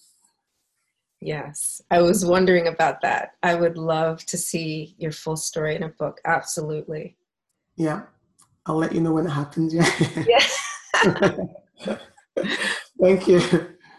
Yes, 1.19 1.81
I 1.89 1.99
was 2.01 2.23
wondering 2.23 2.67
about 2.67 3.01
that. 3.01 3.31
I 3.41 3.55
would 3.55 3.75
love 3.75 4.23
to 4.27 4.37
see 4.37 4.95
your 4.99 5.11
full 5.11 5.35
story 5.35 5.75
in 5.75 5.81
a 5.81 5.89
book. 5.89 6.21
Absolutely. 6.25 7.17
Yeah, 7.75 8.03
I'll 8.67 8.77
let 8.77 8.93
you 8.93 9.01
know 9.01 9.13
when 9.13 9.25
it 9.25 9.31
happens. 9.31 9.73
Yeah. 9.73 9.89
Yeah. 10.27 11.97
Thank 13.01 13.27
you. 13.27 13.41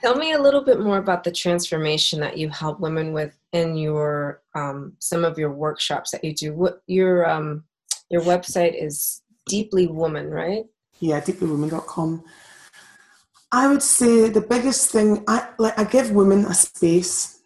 Tell 0.02 0.14
me 0.14 0.32
a 0.32 0.40
little 0.40 0.62
bit 0.62 0.80
more 0.80 0.98
about 0.98 1.24
the 1.24 1.32
transformation 1.32 2.20
that 2.20 2.38
you 2.38 2.48
help 2.50 2.78
women 2.78 3.12
with 3.12 3.36
in 3.52 3.76
your 3.76 4.42
um, 4.54 4.92
some 5.00 5.24
of 5.24 5.38
your 5.38 5.52
workshops 5.52 6.12
that 6.12 6.22
you 6.22 6.34
do. 6.34 6.54
What 6.54 6.82
your 6.86 7.28
um, 7.28 7.64
your 8.10 8.22
website 8.22 8.80
is 8.80 9.22
Deeply 9.46 9.88
Woman, 9.88 10.30
right? 10.30 10.64
Yeah, 11.00 11.20
deeplywoman.com. 11.20 12.24
I 13.52 13.66
would 13.66 13.82
say 13.82 14.28
the 14.28 14.40
biggest 14.42 14.90
thing 14.90 15.24
I 15.26 15.48
like 15.58 15.78
I 15.78 15.84
give 15.84 16.12
women 16.12 16.44
a 16.44 16.54
space 16.54 17.40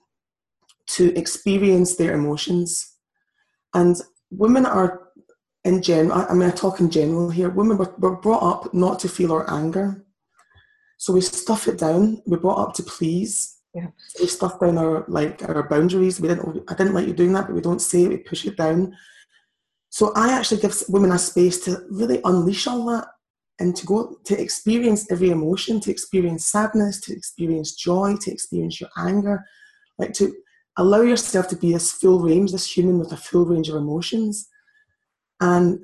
to 0.88 1.16
experience 1.18 1.96
their 1.96 2.14
emotions, 2.14 2.96
and 3.72 3.96
women 4.30 4.66
are 4.66 5.08
in 5.64 5.80
general. 5.80 6.26
I 6.28 6.34
mean, 6.34 6.48
I 6.48 6.52
talk 6.52 6.80
in 6.80 6.90
general 6.90 7.30
here. 7.30 7.48
Women 7.48 7.78
were, 7.78 7.94
were 7.98 8.16
brought 8.16 8.42
up 8.42 8.74
not 8.74 8.98
to 9.00 9.08
feel 9.08 9.32
our 9.32 9.50
anger, 9.50 10.04
so 10.98 11.14
we 11.14 11.22
stuff 11.22 11.68
it 11.68 11.78
down. 11.78 12.20
We're 12.26 12.38
brought 12.38 12.68
up 12.68 12.74
to 12.74 12.82
please. 12.82 13.60
Yeah. 13.72 13.88
So 14.08 14.24
we 14.24 14.26
stuff 14.28 14.60
down 14.60 14.76
our 14.76 15.06
like 15.08 15.42
our 15.48 15.66
boundaries. 15.68 16.20
We 16.20 16.28
didn't. 16.28 16.64
I 16.68 16.74
didn't 16.74 16.94
like 16.94 17.06
you 17.06 17.14
doing 17.14 17.32
that, 17.32 17.46
but 17.46 17.54
we 17.54 17.62
don't 17.62 17.80
say 17.80 18.02
it. 18.02 18.08
We 18.08 18.16
push 18.18 18.44
it 18.44 18.58
down. 18.58 18.94
So 19.88 20.12
I 20.16 20.32
actually 20.32 20.60
give 20.60 20.76
women 20.88 21.12
a 21.12 21.18
space 21.18 21.64
to 21.64 21.84
really 21.88 22.20
unleash 22.24 22.66
all 22.66 22.84
that 22.86 23.06
and 23.60 23.76
to 23.76 23.86
go 23.86 24.16
to 24.24 24.40
experience 24.40 25.10
every 25.10 25.30
emotion, 25.30 25.80
to 25.80 25.90
experience 25.90 26.46
sadness, 26.46 27.00
to 27.02 27.12
experience 27.12 27.74
joy, 27.74 28.16
to 28.20 28.32
experience 28.32 28.80
your 28.80 28.90
anger, 28.96 29.44
like 29.98 30.12
to 30.14 30.34
allow 30.76 31.02
yourself 31.02 31.48
to 31.48 31.56
be 31.56 31.72
this 31.72 31.92
full 31.92 32.20
range, 32.20 32.50
this 32.50 32.76
human 32.76 32.98
with 32.98 33.12
a 33.12 33.16
full 33.16 33.46
range 33.46 33.68
of 33.68 33.76
emotions. 33.76 34.48
And 35.40 35.80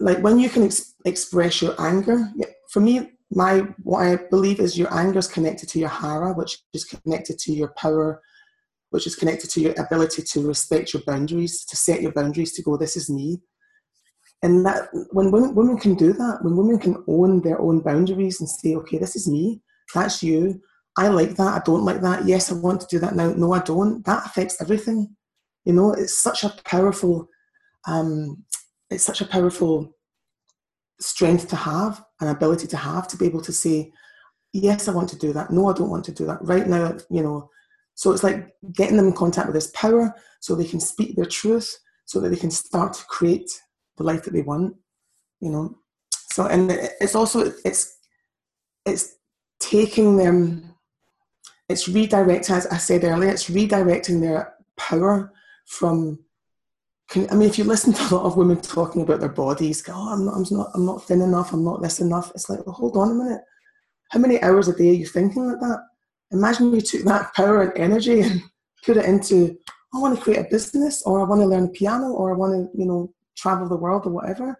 like 0.00 0.18
when 0.20 0.38
you 0.38 0.48
can 0.48 0.62
ex- 0.62 0.94
express 1.04 1.60
your 1.60 1.78
anger, 1.78 2.30
for 2.70 2.80
me, 2.80 3.12
my 3.30 3.58
what 3.82 4.06
I 4.06 4.16
believe 4.30 4.58
is 4.58 4.78
your 4.78 4.92
anger 4.94 5.18
is 5.18 5.28
connected 5.28 5.68
to 5.70 5.78
your 5.78 5.90
hara, 5.90 6.32
which 6.32 6.62
is 6.72 6.84
connected 6.84 7.38
to 7.40 7.52
your 7.52 7.68
power, 7.76 8.22
which 8.88 9.06
is 9.06 9.14
connected 9.14 9.50
to 9.50 9.60
your 9.60 9.74
ability 9.78 10.22
to 10.22 10.46
respect 10.46 10.94
your 10.94 11.02
boundaries, 11.06 11.66
to 11.66 11.76
set 11.76 12.00
your 12.00 12.12
boundaries, 12.12 12.52
to 12.54 12.62
go, 12.62 12.78
this 12.78 12.96
is 12.96 13.10
me 13.10 13.42
and 14.42 14.64
that 14.64 14.88
when 15.12 15.30
women, 15.30 15.54
women 15.54 15.78
can 15.78 15.94
do 15.94 16.12
that 16.12 16.38
when 16.42 16.56
women 16.56 16.78
can 16.78 17.02
own 17.08 17.40
their 17.40 17.60
own 17.60 17.80
boundaries 17.80 18.40
and 18.40 18.48
say 18.48 18.74
okay 18.74 18.98
this 18.98 19.16
is 19.16 19.28
me 19.28 19.60
that's 19.94 20.22
you 20.22 20.60
i 20.96 21.08
like 21.08 21.30
that 21.36 21.60
i 21.60 21.62
don't 21.64 21.84
like 21.84 22.00
that 22.00 22.24
yes 22.24 22.50
i 22.50 22.54
want 22.54 22.80
to 22.80 22.86
do 22.88 22.98
that 22.98 23.14
now 23.14 23.32
no 23.32 23.52
i 23.52 23.60
don't 23.60 24.04
that 24.04 24.24
affects 24.26 24.60
everything. 24.60 25.14
You 25.64 25.72
know 25.74 25.92
it's 25.92 26.22
such 26.22 26.44
a 26.44 26.54
powerful 26.64 27.28
um, 27.86 28.44
it's 28.90 29.04
such 29.04 29.20
a 29.20 29.26
powerful 29.26 29.94
strength 31.00 31.48
to 31.48 31.56
have 31.56 32.04
an 32.20 32.28
ability 32.28 32.66
to 32.68 32.76
have 32.76 33.06
to 33.08 33.16
be 33.16 33.26
able 33.26 33.42
to 33.42 33.52
say 33.52 33.92
yes 34.52 34.88
i 34.88 34.92
want 34.92 35.08
to 35.10 35.18
do 35.18 35.32
that 35.32 35.50
no 35.50 35.68
i 35.68 35.72
don't 35.72 35.90
want 35.90 36.04
to 36.06 36.12
do 36.12 36.26
that 36.26 36.38
right 36.42 36.66
now 36.66 36.96
you 37.10 37.22
know. 37.22 37.50
So 37.94 38.12
it's 38.12 38.22
like 38.22 38.54
getting 38.74 38.96
them 38.96 39.08
in 39.08 39.12
contact 39.12 39.48
with 39.48 39.54
this 39.54 39.72
power 39.74 40.14
so 40.38 40.54
they 40.54 40.64
can 40.64 40.78
speak 40.78 41.16
their 41.16 41.26
truth 41.26 41.76
so 42.04 42.20
that 42.20 42.28
they 42.28 42.36
can 42.36 42.50
start 42.52 42.92
to 42.92 43.04
create 43.06 43.50
the 43.98 44.04
life 44.04 44.22
that 44.22 44.32
they 44.32 44.42
want 44.42 44.74
you 45.40 45.50
know 45.50 45.76
so 46.30 46.46
and 46.46 46.70
it's 47.00 47.14
also 47.14 47.52
it's 47.64 47.98
it's 48.86 49.16
taking 49.60 50.16
them 50.16 50.74
it's 51.68 51.88
redirecting 51.88 52.50
as 52.56 52.66
i 52.68 52.76
said 52.76 53.04
earlier 53.04 53.30
it's 53.30 53.50
redirecting 53.50 54.20
their 54.20 54.54
power 54.76 55.32
from 55.66 56.18
I 57.16 57.34
mean, 57.34 57.48
if 57.48 57.56
you 57.56 57.64
listen 57.64 57.94
to 57.94 58.02
a 58.02 58.14
lot 58.14 58.26
of 58.26 58.36
women 58.36 58.60
talking 58.60 59.00
about 59.00 59.20
their 59.20 59.30
bodies, 59.30 59.80
go, 59.80 59.94
oh, 59.96 60.12
I'm 60.12 60.26
not, 60.26 60.34
I'm 60.34 60.44
not, 60.50 60.70
I'm 60.74 60.84
not 60.84 61.04
thin 61.04 61.22
enough, 61.22 61.52
I'm 61.52 61.64
not 61.64 61.80
this 61.80 62.00
enough. 62.00 62.30
It's 62.34 62.50
like, 62.50 62.66
well, 62.66 62.74
hold 62.74 62.98
on 62.98 63.12
a 63.12 63.14
minute. 63.14 63.40
How 64.10 64.18
many 64.18 64.42
hours 64.42 64.68
a 64.68 64.74
day 64.74 64.90
are 64.90 64.94
you 64.94 65.06
thinking 65.06 65.46
like 65.46 65.60
that? 65.60 65.78
Imagine 66.32 66.74
you 66.74 66.82
took 66.82 67.04
that 67.04 67.32
power 67.34 67.62
and 67.62 67.78
energy 67.78 68.20
and 68.20 68.42
put 68.84 68.98
it 68.98 69.06
into, 69.06 69.56
I 69.94 69.98
want 69.98 70.16
to 70.16 70.22
create 70.22 70.40
a 70.40 70.50
business, 70.50 71.02
or 71.06 71.20
I 71.20 71.24
want 71.24 71.40
to 71.40 71.46
learn 71.46 71.70
piano, 71.70 72.08
or 72.08 72.34
I 72.34 72.36
want 72.36 72.52
to, 72.52 72.78
you 72.78 72.84
know, 72.84 73.12
travel 73.38 73.68
the 73.68 73.76
world 73.76 74.06
or 74.06 74.10
whatever. 74.10 74.58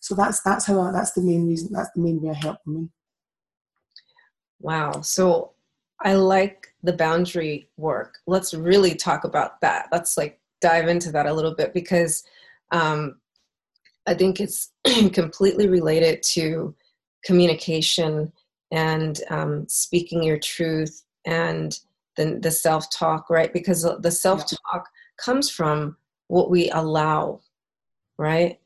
So 0.00 0.14
that's 0.14 0.40
that's 0.40 0.66
how 0.66 0.80
I, 0.80 0.90
that's 0.92 1.12
the 1.12 1.22
main 1.22 1.46
reason. 1.46 1.70
That's 1.72 1.90
the 1.94 2.02
main 2.02 2.20
way 2.20 2.30
I 2.30 2.34
help 2.34 2.58
women. 2.66 2.90
Wow. 4.60 5.00
So 5.00 5.52
I 6.00 6.14
like 6.14 6.68
the 6.82 6.92
boundary 6.92 7.68
work. 7.76 8.18
Let's 8.26 8.52
really 8.52 8.94
talk 8.94 9.24
about 9.24 9.60
that. 9.60 9.88
Let's 9.92 10.16
like 10.16 10.40
dive 10.60 10.88
into 10.88 11.12
that 11.12 11.26
a 11.26 11.32
little 11.32 11.54
bit 11.54 11.72
because 11.72 12.24
um, 12.72 13.16
I 14.06 14.14
think 14.14 14.40
it's 14.40 14.72
completely 15.12 15.68
related 15.68 16.22
to 16.34 16.74
communication 17.24 18.32
and 18.72 19.20
um, 19.30 19.68
speaking 19.68 20.22
your 20.22 20.38
truth 20.38 21.04
and 21.24 21.78
the, 22.16 22.38
the 22.40 22.50
self 22.50 22.90
talk, 22.90 23.30
right? 23.30 23.52
Because 23.52 23.86
the 24.00 24.10
self 24.10 24.40
talk 24.40 24.58
yeah. 24.74 24.80
comes 25.18 25.50
from 25.50 25.96
what 26.28 26.50
we 26.50 26.70
allow 26.70 27.40
right? 28.18 28.58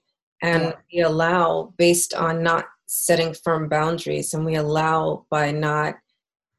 And 0.42 0.64
yeah. 0.64 0.74
we 0.92 1.00
allow 1.00 1.74
based 1.76 2.14
on 2.14 2.42
not 2.42 2.66
setting 2.86 3.34
firm 3.34 3.68
boundaries, 3.68 4.34
and 4.34 4.44
we 4.44 4.54
allow 4.54 5.26
by 5.30 5.50
not 5.50 5.96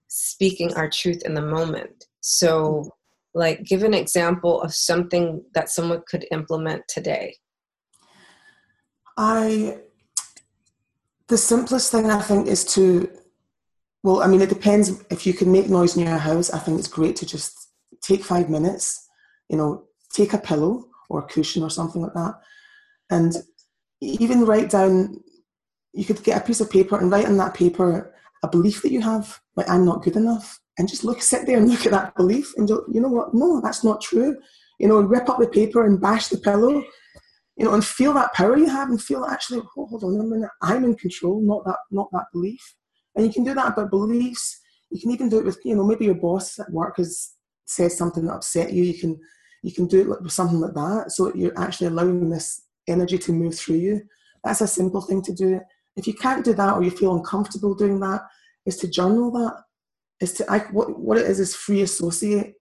speaking 0.08 0.74
our 0.76 0.90
truth 0.90 1.22
in 1.26 1.34
the 1.34 1.42
moment. 1.42 2.06
So, 2.22 2.92
like, 3.34 3.64
give 3.64 3.84
an 3.84 3.94
example 3.94 4.62
of 4.62 4.74
something 4.74 5.44
that 5.54 5.70
someone 5.70 6.04
could 6.10 6.26
implement 6.32 6.84
today. 6.88 7.36
I, 9.16 9.80
the 11.28 11.38
simplest 11.38 11.92
thing 11.92 12.10
I 12.10 12.22
think 12.22 12.48
is 12.48 12.66
to, 12.76 13.10
well, 14.04 14.22
I 14.22 14.28
mean, 14.28 14.42
it 14.42 14.50
depends. 14.50 15.04
If 15.10 15.26
you 15.26 15.34
can 15.34 15.52
make 15.52 15.70
noise 15.70 15.96
in 15.96 16.06
your 16.06 16.18
house, 16.18 16.52
I 16.52 16.60
think 16.60 16.80
it's 16.80 16.88
great 16.88 17.16
to 17.18 17.26
just 17.26 17.70
take 18.02 18.24
five 18.24 18.50
minutes, 18.50 19.08
you 19.50 19.58
know, 19.58 19.86
take 20.14 20.34
a 20.34 20.38
pillow 20.38 20.88
or 21.10 21.20
a 21.20 21.28
cushion 21.28 21.64
or 21.64 21.70
something 21.70 22.02
like 22.02 22.14
that, 22.14 22.36
and 23.10 23.36
even 24.02 24.46
write 24.46 24.70
down 24.70 25.20
you 25.94 26.06
could 26.06 26.24
get 26.24 26.42
a 26.42 26.46
piece 26.46 26.62
of 26.62 26.70
paper 26.70 26.98
and 27.00 27.12
write 27.12 27.26
on 27.26 27.38
that 27.38 27.54
paper 27.54 28.14
a 28.44 28.48
belief 28.48 28.82
that 28.82 28.92
you 28.92 29.02
have 29.02 29.40
like 29.56 29.70
i'm 29.70 29.86
not 29.86 30.04
good 30.04 30.16
enough. 30.16 30.60
And 30.80 30.88
just 30.88 31.04
look 31.04 31.22
sit 31.24 31.48
there 31.48 31.58
and 31.58 31.70
look 31.72 31.86
at 31.86 31.92
that 31.92 32.16
belief 32.16 32.54
and 32.56 32.68
go, 32.68 32.86
you 32.92 33.02
know 33.02 33.08
what? 33.08 33.34
No 33.34 33.60
that's 33.62 33.84
not 33.84 34.02
true. 34.02 34.38
You 34.80 34.88
know 34.88 35.02
rip 35.02 35.30
up 35.30 35.40
the 35.40 35.48
paper 35.48 35.86
and 35.86 36.00
bash 36.00 36.28
the 36.28 36.38
pillow 36.38 36.84
you 37.58 37.66
know 37.66 37.74
and 37.74 37.84
feel 37.84 38.14
that 38.14 38.34
power 38.34 38.56
you 38.56 38.70
have 38.70 38.90
and 38.90 39.02
feel 39.02 39.26
actually 39.26 39.60
oh, 39.60 39.88
hold 39.88 40.04
on 40.04 40.20
a 40.20 40.24
minute 40.24 40.52
i'm 40.62 40.84
in 40.84 40.96
control 40.96 41.42
not 41.42 41.66
that 41.66 41.78
not 41.92 42.10
that 42.12 42.26
belief. 42.32 42.76
And 43.16 43.26
you 43.26 43.34
can 43.34 43.44
do 43.44 43.56
that 43.56 43.74
about 43.74 43.90
beliefs. 43.90 44.60
You 44.92 45.02
can 45.02 45.12
even 45.12 45.28
do 45.28 45.40
it 45.40 45.46
with 45.46 45.60
you 45.66 45.76
know 45.76 45.84
maybe 45.84 46.06
your 46.06 46.16
boss 46.16 46.60
at 46.60 46.72
work 46.72 46.98
has 46.98 47.34
said 47.66 47.92
something 47.92 48.26
that 48.26 48.36
upset 48.36 48.72
you. 48.72 48.84
You 48.84 49.00
can 49.00 49.20
you 49.64 49.74
can 49.74 49.88
do 49.88 50.02
it 50.14 50.22
with 50.22 50.32
something 50.32 50.60
like 50.60 50.76
that. 50.76 51.12
So 51.12 51.34
you're 51.34 51.60
actually 51.60 51.88
allowing 51.88 52.30
this 52.30 52.62
energy 52.88 53.18
to 53.18 53.32
move 53.32 53.58
through 53.58 53.78
you. 53.78 54.02
That's 54.44 54.62
a 54.62 54.68
simple 54.68 55.02
thing 55.02 55.22
to 55.24 55.34
do. 55.34 55.60
If 55.96 56.08
you 56.08 56.14
can't 56.14 56.46
do 56.46 56.54
that 56.54 56.74
or 56.76 56.84
you 56.84 56.92
feel 56.92 57.16
uncomfortable 57.16 57.76
doing 57.76 58.00
that, 58.02 58.22
is 58.66 58.78
to 58.78 58.88
journal 58.88 59.32
that. 59.32 59.64
Is 60.20 60.34
to 60.34 60.52
I, 60.52 60.60
what 60.72 61.00
what 61.00 61.18
it 61.18 61.28
is 61.28 61.40
is 61.40 61.56
free 61.56 61.82
associate. 61.82 62.56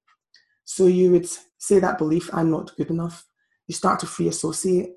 So 0.65 0.87
you 0.87 1.13
would 1.13 1.29
say 1.59 1.79
that 1.79 1.99
belief, 1.99 2.29
I'm 2.33 2.51
not 2.51 2.77
good 2.77 2.91
enough. 2.91 3.25
You 3.67 3.75
start 3.75 4.01
to 4.01 4.07
free 4.07 4.29
associate 4.29 4.91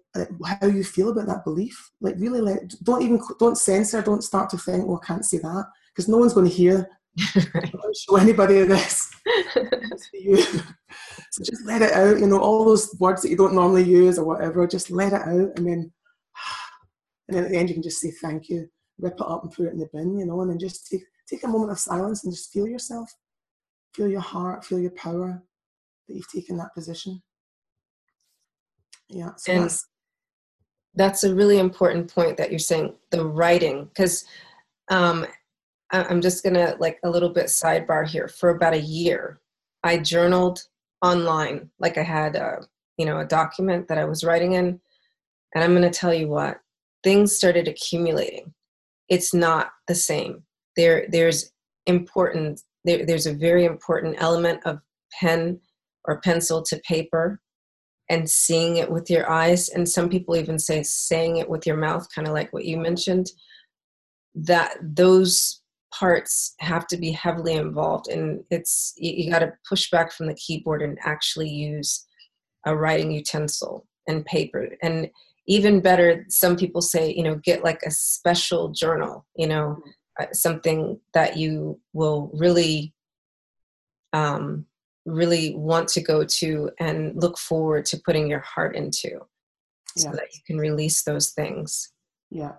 how 0.46 0.68
you 0.68 0.84
feel 0.84 1.10
about 1.10 1.28
that 1.28 1.44
belief. 1.44 1.92
Like 2.02 2.16
really, 2.18 2.42
let 2.42 2.70
don't 2.84 3.02
even 3.02 3.22
don't 3.40 3.58
censor. 3.58 4.02
Don't 4.02 4.24
start 4.24 4.50
to 4.52 4.58
think, 4.58 4.86
"Oh, 4.88 5.00
I 5.02 5.06
can't 5.06 5.26
say 5.26 5.38
that," 5.40 5.66
because 5.94 6.08
no 6.08 6.18
one's 6.18 6.34
going 6.34 6.50
to 6.50 6.56
hear. 6.56 6.90
right. 7.54 7.72
Don't 7.72 7.98
show 7.98 8.16
anybody 8.18 8.64
this. 8.64 9.12
you. 10.14 10.38
So 11.32 11.44
just 11.44 11.66
let 11.66 11.82
it 11.82 11.94
out, 11.94 12.20
you 12.20 12.28
know, 12.28 12.40
all 12.40 12.66
those 12.66 12.96
words 13.00 13.22
that 13.22 13.30
you 13.30 13.38
don't 13.38 13.54
normally 13.54 13.84
use 13.84 14.18
or 14.18 14.26
whatever, 14.26 14.68
just 14.68 14.92
let 14.92 15.14
it 15.14 15.22
out 15.22 15.58
and 15.58 15.68
then 15.68 15.92
and 17.28 17.38
then 17.38 17.46
at 17.46 17.52
the 17.52 17.58
end 17.58 17.70
you 17.70 17.76
can 17.76 17.84
just 17.84 18.02
say 18.02 18.12
thank 18.12 18.50
you, 18.50 18.68
rip 19.00 19.14
it 19.14 19.22
up 19.22 19.44
and 19.44 19.52
put 19.52 19.68
it 19.68 19.74
in 19.74 19.80
the 19.80 19.90
bin, 19.94 20.18
you 20.18 20.26
know, 20.26 20.42
and 20.42 20.52
then 20.52 20.60
just 20.60 20.88
take 20.88 21.04
take 21.30 21.44
a 21.44 21.48
moment 21.48 21.72
of 21.72 21.80
silence 21.80 22.24
and 22.24 22.34
just 22.34 22.52
feel 22.52 22.68
yourself. 22.68 23.12
Feel 23.94 24.08
your 24.08 24.22
heart, 24.22 24.66
feel 24.66 24.80
your 24.80 24.92
power 24.92 25.44
that 26.08 26.16
you've 26.16 26.32
taken 26.32 26.58
that 26.58 26.74
position. 26.74 27.22
Yeah. 29.08 29.32
So 29.38 29.54
and 29.54 29.64
that's, 29.64 29.88
that's 30.96 31.24
a 31.24 31.34
really 31.34 31.58
important 31.58 32.14
point 32.14 32.38
that 32.38 32.52
you're 32.52 32.60
saying, 32.60 32.96
the 33.12 33.26
writing, 33.26 33.86
because 33.86 34.26
um, 34.90 35.26
I'm 35.92 36.22
just 36.22 36.44
gonna 36.44 36.76
like 36.80 37.00
a 37.04 37.10
little 37.10 37.30
bit 37.30 37.48
sidebar 37.48 38.08
here. 38.08 38.28
For 38.28 38.50
about 38.50 38.74
a 38.74 38.82
year, 38.82 39.40
I 39.84 39.98
journaled 39.98 40.62
online. 41.02 41.70
Like 41.80 41.98
I 41.98 42.04
had 42.04 42.36
a, 42.36 42.62
you 42.98 43.06
know, 43.06 43.20
a 43.20 43.26
document 43.26 43.88
that 43.88 43.98
I 43.98 44.06
was 44.06 44.24
writing 44.24 44.54
in, 44.54 44.80
and 45.56 45.64
I'm 45.64 45.80
to 45.82 45.90
tell 45.90 46.14
you 46.14 46.28
what 46.28 46.60
things 47.04 47.36
started 47.36 47.68
accumulating. 47.68 48.54
It's 49.08 49.34
not 49.34 49.72
the 49.88 49.96
same. 49.96 50.44
There, 50.76 51.08
there's 51.10 51.52
important. 51.86 52.62
There, 52.86 53.06
there's 53.06 53.26
a 53.26 53.34
very 53.34 53.66
important 53.66 54.16
element 54.20 54.62
of 54.66 54.80
pen 55.20 55.60
or 56.06 56.22
pencil 56.22 56.62
to 56.64 56.80
paper 56.88 57.42
and 58.10 58.30
seeing 58.30 58.78
it 58.78 58.90
with 58.90 59.10
your 59.10 59.30
eyes 59.30 59.70
and 59.70 59.88
some 59.88 60.10
people 60.10 60.36
even 60.36 60.58
say 60.58 60.82
saying 60.82 61.38
it 61.38 61.50
with 61.50 61.68
your 61.68 61.78
mouth 61.78 62.08
kind 62.14 62.28
of 62.28 62.34
like 62.34 62.52
what 62.52 62.66
you 62.66 62.78
mentioned 62.78 63.28
that 64.34 64.76
those 64.82 65.59
parts 65.94 66.56
have 66.60 66.88
to 66.88 66.98
be 66.98 67.12
heavily 67.12 67.54
involved 67.54 68.08
and 68.10 68.44
it's 68.52 68.94
you, 68.98 69.12
you 69.12 69.32
got 69.32 69.40
to 69.40 69.54
push 69.68 69.90
back 69.90 70.12
from 70.12 70.28
the 70.28 70.36
keyboard 70.36 70.82
and 70.82 70.98
actually 71.04 71.50
use 71.50 72.06
a 72.66 72.76
writing 72.76 73.12
utensil 73.12 73.88
and 74.08 74.26
paper. 74.26 74.70
And 74.84 75.10
even 75.48 75.82
better 75.82 76.26
some 76.30 76.56
people 76.56 76.82
say 76.82 77.12
you 77.12 77.24
know 77.24 77.36
get 77.36 77.64
like 77.64 77.82
a 77.84 77.90
special 77.90 78.70
journal 78.70 79.26
you 79.36 79.48
know 79.48 79.82
uh, 80.20 80.28
something 80.32 81.00
that 81.14 81.38
you 81.38 81.80
will 81.94 82.30
really 82.34 82.94
um, 84.14 84.66
really 85.06 85.56
want 85.56 85.88
to 85.90 86.02
go 86.02 86.24
to 86.24 86.70
and 86.80 87.20
look 87.22 87.38
forward 87.38 87.86
to 87.86 88.02
putting 88.06 88.28
your 88.28 88.40
heart 88.40 88.76
into 88.76 89.20
so 89.98 90.10
yeah. 90.10 90.16
that 90.16 90.34
you 90.34 90.42
can 90.46 90.58
release 90.58 91.04
those 91.04 91.32
things. 91.32 91.92
Yeah. 92.30 92.54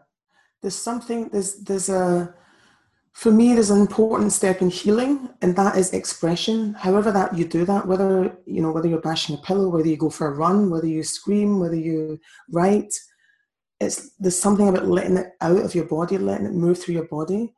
There's 0.63 0.75
something 0.75 1.29
there's 1.29 1.57
there's 1.61 1.89
a 1.89 2.35
for 3.13 3.33
me 3.33 3.55
there's 3.55 3.71
an 3.71 3.81
important 3.81 4.33
step 4.33 4.63
in 4.63 4.71
healing 4.71 5.29
and 5.43 5.57
that 5.57 5.77
is 5.77 5.93
expression. 5.93 6.75
However 6.75 7.11
that 7.13 7.37
you 7.37 7.45
do 7.45 7.65
that 7.65 7.87
whether 7.87 8.37
you 8.47 8.63
know 8.63 8.71
whether 8.71 8.89
you're 8.89 9.01
bashing 9.01 9.37
a 9.37 9.39
pillow 9.39 9.69
whether 9.69 9.89
you 9.89 9.97
go 9.97 10.11
for 10.11 10.29
a 10.29 10.35
run 10.35 10.71
whether 10.71 10.87
you 10.87 11.03
scream 11.03 11.59
whether 11.61 11.77
you 11.77 12.19
write 12.51 12.93
it's 13.81 14.11
there's 14.19 14.39
something 14.39 14.69
about 14.69 14.87
letting 14.87 15.17
it 15.17 15.33
out 15.41 15.59
of 15.65 15.75
your 15.75 15.87
body 15.87 16.19
letting 16.19 16.47
it 16.47 16.53
move 16.53 16.81
through 16.81 16.95
your 16.95 17.09
body. 17.09 17.53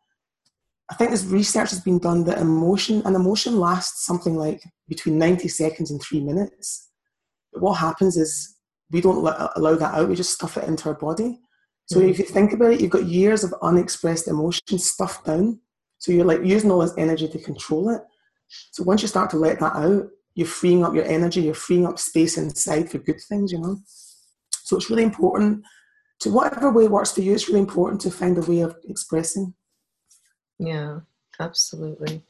I 0.91 0.95
think 0.95 1.11
this 1.11 1.25
research 1.25 1.71
has 1.71 1.81
been 1.81 1.99
done 1.99 2.25
that 2.25 2.39
emotion 2.39 3.03
an 3.05 3.15
emotion 3.15 3.59
lasts 3.59 4.07
something 4.07 4.37
like 4.37 4.63
between 4.89 5.19
90 5.19 5.49
seconds 5.49 5.91
and 5.91 6.01
three 6.01 6.21
minutes. 6.21 6.89
But 7.53 7.63
what 7.63 7.75
happens 7.75 8.17
is 8.17 8.57
we 8.91 9.01
don't 9.01 9.23
let, 9.23 9.51
allow 9.57 9.75
that 9.75 9.95
out 9.95 10.09
we 10.09 10.17
just 10.17 10.33
stuff 10.33 10.57
it 10.57 10.65
into 10.65 10.89
our 10.89 10.95
body 10.95 11.41
so 11.87 11.99
mm-hmm. 11.99 12.09
if 12.09 12.19
you 12.19 12.25
think 12.25 12.53
about 12.53 12.73
it, 12.73 12.81
you've 12.81 12.91
got 12.91 13.05
years 13.05 13.45
of 13.45 13.55
unexpressed 13.63 14.29
emotion 14.29 14.79
stuffed 14.79 15.27
down. 15.27 15.61
So 15.99 16.13
you're 16.13 16.25
like 16.25 16.45
using 16.45 16.71
all 16.71 16.81
this 16.81 16.95
energy 16.97 17.29
to 17.29 17.39
control 17.39 17.91
it. 17.91 18.03
So 18.71 18.83
once 18.83 19.03
you 19.03 19.09
start 19.09 19.31
to 19.31 19.37
let 19.37 19.61
that 19.61 19.75
out, 19.75 20.09
you're 20.35 20.47
freeing 20.47 20.85
up 20.85 20.95
your 20.95 21.05
energy, 21.05 21.43
you're 21.43 21.55
freeing 21.55 21.87
up 21.87 21.99
space 21.99 22.39
inside 22.39 22.91
for 22.91 22.99
good 22.99 23.21
things, 23.29 23.53
you 23.53 23.59
know. 23.59 23.79
So 24.65 24.77
it's 24.77 24.91
really 24.91 25.03
important 25.03 25.65
to 26.21 26.31
whatever 26.31 26.71
way 26.71 26.89
works 26.89 27.13
for 27.13 27.21
you, 27.21 27.35
it's 27.35 27.49
really 27.49 27.61
important 27.61 28.01
to 28.03 28.11
find 28.11 28.39
a 28.39 28.43
way 28.43 28.61
of 28.61 28.77
expressing. 28.89 29.55
Yeah, 30.59 31.01
absolutely. 31.41 32.23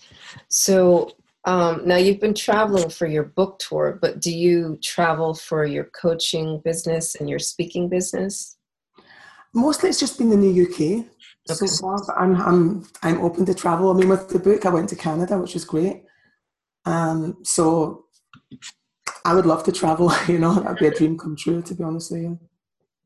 So 0.49 1.12
um, 1.44 1.82
now 1.85 1.97
you've 1.97 2.21
been 2.21 2.35
traveling 2.35 2.88
for 2.88 3.06
your 3.06 3.25
book 3.25 3.59
tour, 3.59 3.99
but 4.00 4.21
do 4.21 4.32
you 4.32 4.78
travel 4.82 5.35
for 5.35 5.66
your 5.66 5.85
coaching 5.85 6.61
business 6.64 7.16
and 7.16 7.28
your 7.28 7.38
speaking 7.38 7.88
business? 7.88 8.56
Mostly 9.54 9.90
it's 9.90 10.00
just 10.00 10.18
been 10.18 10.32
in 10.32 10.40
the 10.40 10.62
UK 10.62 11.06
okay. 11.50 11.66
so 11.66 11.66
far, 11.80 11.99
but 12.06 12.16
I'm, 12.16 12.37
I'm, 12.40 12.87
I'm 13.02 13.21
open 13.21 13.44
to 13.47 13.54
travel. 13.54 13.90
I 13.90 13.94
mean, 13.94 14.09
with 14.09 14.28
the 14.28 14.38
book, 14.38 14.64
I 14.64 14.71
went 14.71 14.88
to 14.90 14.97
Canada, 14.97 15.38
which 15.38 15.54
was 15.54 15.64
great. 15.64 16.04
Um, 16.85 17.38
so 17.44 18.06
I 19.25 19.35
would 19.35 19.47
love 19.47 19.62
to 19.64 19.73
travel, 19.73 20.12
you 20.28 20.38
know, 20.38 20.54
that'd 20.54 20.78
be 20.78 20.87
a 20.87 20.90
dream 20.90 21.18
come 21.18 21.37
true, 21.37 21.62
to 21.62 21.75
be 21.75 21.85
honest 21.85 22.12
with 22.12 22.23
you. 22.23 22.38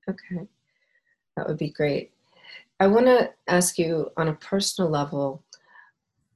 Okay, 0.08 0.46
that 1.36 1.48
would 1.48 1.58
be 1.58 1.70
great. 1.70 2.12
I 2.78 2.86
want 2.86 3.06
to 3.06 3.30
ask 3.48 3.78
you 3.78 4.10
on 4.16 4.28
a 4.28 4.34
personal 4.34 4.90
level, 4.90 5.42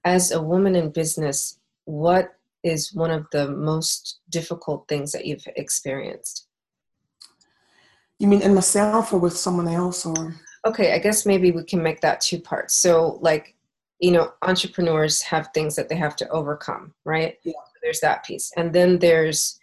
as 0.05 0.33
a 0.33 0.43
woman 0.43 0.75
in 0.75 0.91
business, 0.91 1.59
what 1.85 2.35
is 2.63 2.93
one 2.93 3.11
of 3.11 3.27
the 3.33 3.51
most 3.51 4.21
difficult 4.31 4.87
things 4.89 5.13
that 5.13 5.27
you've 5.27 5.47
experienced? 5.57 6.47
You 8.21 8.29
mean 8.29 8.43
in 8.43 8.55
myself 8.55 9.15
or 9.15 9.19
with 9.19 9.35
someone 9.37 9.67
else 9.67 10.05
or? 10.05 10.35
Okay, 10.67 10.93
I 10.93 10.99
guess 10.99 11.25
maybe 11.25 11.51
we 11.53 11.65
can 11.65 11.83
make 11.83 12.03
that 12.03 12.21
two 12.21 12.39
parts. 12.39 12.75
So, 12.75 13.19
like, 13.23 13.57
you 13.99 14.11
know, 14.11 14.33
entrepreneurs 14.43 15.23
have 15.23 15.49
things 15.55 15.75
that 15.77 15.89
they 15.89 15.97
have 15.97 16.17
to 16.17 16.29
overcome, 16.29 16.93
right? 17.07 17.39
Yeah. 17.45 17.55
There's 17.83 18.01
that 18.01 18.23
piece. 18.27 18.53
And 18.59 18.75
then 18.75 18.99
there's 18.99 19.59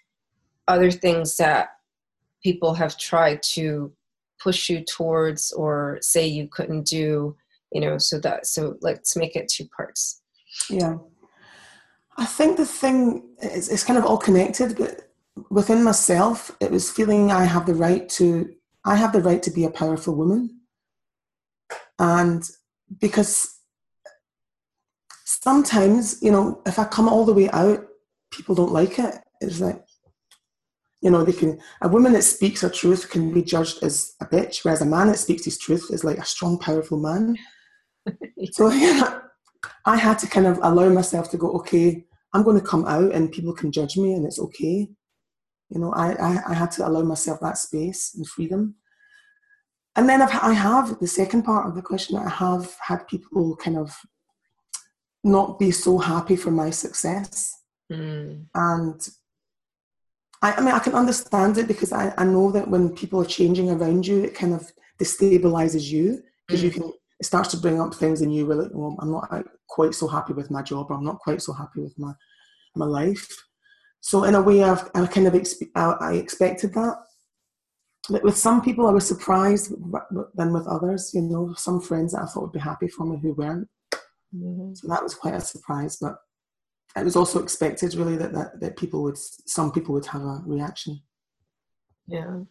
other 0.67 0.89
things 0.89 1.38
that 1.38 1.70
people 2.43 2.74
have 2.74 2.98
tried 2.98 3.43
to 3.43 3.93
push 4.41 4.70
you 4.70 4.84
towards 4.84 5.52
or 5.52 6.00
say 6.02 6.26
you 6.26 6.48
couldn't 6.48 6.88
do, 6.88 7.36
you 7.72 7.82
know, 7.82 8.00
so 8.00 8.20
that, 8.22 8.48
so 8.48 8.76
let's 8.82 9.15
make 9.15 9.36
it 9.36 9.50
two 9.50 9.67
parts. 9.67 10.24
Yeah. 10.67 10.96
I 12.17 12.26
think 12.26 12.58
the 12.58 12.65
thing 12.65 13.24
is, 13.39 13.70
it's 13.70 13.84
kind 13.84 14.00
of 14.00 14.06
all 14.06 14.17
connected, 14.17 14.78
but 14.78 15.07
within 15.50 15.84
myself, 15.84 16.56
it 16.60 16.71
was 16.71 16.91
feeling 16.91 17.32
I 17.32 17.45
have 17.45 17.65
the 17.65 17.76
right 17.76 18.08
to 18.10 18.54
I 18.86 18.95
have 18.95 19.12
the 19.12 19.21
right 19.21 19.43
to 19.43 19.52
be 19.52 19.65
a 19.65 19.69
powerful 19.69 20.15
woman. 20.15 20.62
And 22.00 22.43
because 23.00 23.60
sometimes, 25.26 26.21
you 26.21 26.32
know, 26.32 26.62
if 26.65 26.80
I 26.80 26.86
come 26.86 27.10
all 27.10 27.26
the 27.26 27.34
way 27.34 27.50
out, 27.50 27.86
people 28.32 28.56
don't 28.56 28.71
like 28.71 28.97
it. 28.97 29.15
It's 29.41 29.60
like, 29.60 29.84
you 31.02 31.10
know, 31.12 31.23
they 31.23 31.34
can 31.34 31.60
a 31.82 31.89
woman 31.89 32.13
that 32.13 32.23
speaks 32.23 32.62
her 32.62 32.69
truth 32.69 33.10
can 33.10 33.34
be 33.34 33.43
judged 33.43 33.84
as 33.84 34.15
a 34.21 34.26
bitch, 34.26 34.63
whereas 34.63 34.82
a 34.82 34.86
man 34.86 35.08
that 35.08 35.19
speaks 35.19 35.43
his 35.45 35.58
truth 35.58 35.88
is 35.91 36.04
like 36.04 36.17
a 36.17 36.26
strong, 36.26 36.58
powerful 36.58 37.00
man. 37.00 37.38
so 38.52 38.67
I 39.86 39.97
had 39.97 40.17
to 40.19 40.28
kind 40.28 40.47
of 40.47 40.60
allow 40.62 40.89
myself 40.89 41.30
to 41.32 41.38
go, 41.38 41.52
okay, 41.58 42.06
I'm 42.34 42.43
going 42.43 42.60
to 42.60 42.65
come 42.65 42.86
out 42.86 43.13
and 43.13 43.32
people 43.32 43.54
can 43.54 43.71
judge 43.71 43.97
me 43.97 44.13
and 44.13 44.26
it's 44.26 44.39
okay 44.39 44.89
you 45.69 45.80
know 45.80 45.91
I, 45.93 46.13
I, 46.13 46.41
I 46.49 46.53
had 46.53 46.71
to 46.71 46.88
allow 46.88 47.03
myself 47.03 47.39
that 47.41 47.58
space 47.58 48.13
and 48.15 48.27
freedom 48.27 48.75
and 49.95 50.08
then 50.08 50.21
I've, 50.21 50.36
I 50.43 50.53
have 50.53 50.99
the 50.99 51.08
second 51.08 51.43
part 51.43 51.67
of 51.67 51.75
the 51.75 51.82
question 51.82 52.17
I 52.17 52.30
have 52.30 52.75
had 52.82 53.08
people 53.08 53.56
kind 53.56 53.77
of 53.77 53.95
not 55.23 55.60
be 55.60 55.71
so 55.71 55.97
happy 55.97 56.36
for 56.36 56.51
my 56.51 56.69
success 56.69 57.62
mm. 57.91 58.45
and 58.53 59.10
I, 60.41 60.53
I, 60.53 60.62
mean 60.62 60.73
I 60.73 60.80
can 60.80 60.93
understand 60.93 61.58
it 61.58 61.67
because 61.67 61.91
I, 61.91 62.13
I 62.17 62.23
know 62.23 62.51
that 62.51 62.67
when 62.67 62.95
people 62.95 63.21
are 63.21 63.25
changing 63.25 63.69
around 63.69 64.06
you 64.08 64.23
it 64.23 64.36
kind 64.36 64.53
of 64.53 64.71
destabilizes 64.99 65.89
you 65.89 66.21
because 66.47 66.62
mm. 66.62 66.65
you 66.65 66.71
can 66.71 66.93
it 67.19 67.25
starts 67.25 67.49
to 67.49 67.58
bring 67.58 67.82
up 67.82 67.95
things 67.95 68.21
in 68.21 68.30
you 68.30 68.45
where 68.45 68.58
like, 68.58 68.71
well, 68.73 68.95
I'm 68.99 69.12
not 69.12 69.43
quite 69.67 69.95
so 69.95 70.08
happy 70.08 70.34
with 70.34 70.51
my 70.51 70.62
job 70.62 70.88
or 70.89 70.93
I'm 70.93 71.03
not 71.03 71.17
quite 71.17 71.41
so 71.41 71.51
happy 71.51 71.82
with 71.82 71.97
my 71.97 72.13
my 72.75 72.86
life 72.86 73.27
so 74.01 74.23
in 74.23 74.36
a 74.36 74.41
way, 74.41 74.63
I've, 74.63 74.89
I 74.95 75.05
kind 75.07 75.27
of 75.27 75.33
expe- 75.33 75.71
I, 75.75 75.95
I 75.99 76.13
expected 76.13 76.73
that. 76.73 76.95
But 78.10 78.23
with 78.23 78.38
some 78.38 78.62
people, 78.62 78.88
I 78.88 78.91
was 78.91 79.07
surprised 79.07 79.73
than 80.36 80.53
with 80.53 80.67
others. 80.67 81.12
You 81.13 81.21
know, 81.21 81.53
some 81.55 81.81
friends 81.81 82.13
that 82.13 82.21
I 82.21 82.25
thought 82.25 82.43
would 82.43 82.51
be 82.53 82.60
happy 82.60 82.88
for 82.88 83.05
me 83.05 83.19
who 83.21 83.33
weren't. 83.33 83.67
Mm-hmm. 84.33 84.75
So 84.75 84.88
that 84.88 85.03
was 85.03 85.13
quite 85.13 85.33
a 85.33 85.41
surprise. 85.41 85.97
But 85.99 86.15
it 86.95 87.03
was 87.03 87.17
also 87.17 87.41
expected, 87.43 87.95
really, 87.95 88.15
that, 88.17 88.33
that 88.33 88.60
that 88.62 88.77
people 88.77 89.03
would, 89.03 89.17
some 89.17 89.71
people 89.71 89.93
would 89.93 90.05
have 90.05 90.21
a 90.21 90.41
reaction. 90.45 91.01
Yeah. 92.07 92.41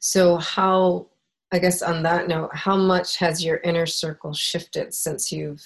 So 0.00 0.38
how 0.38 1.10
I 1.52 1.58
guess 1.58 1.82
on 1.82 2.02
that 2.04 2.28
note, 2.28 2.54
how 2.54 2.76
much 2.76 3.16
has 3.18 3.44
your 3.44 3.58
inner 3.58 3.86
circle 3.86 4.32
shifted 4.32 4.94
since 4.94 5.32
you've 5.32 5.62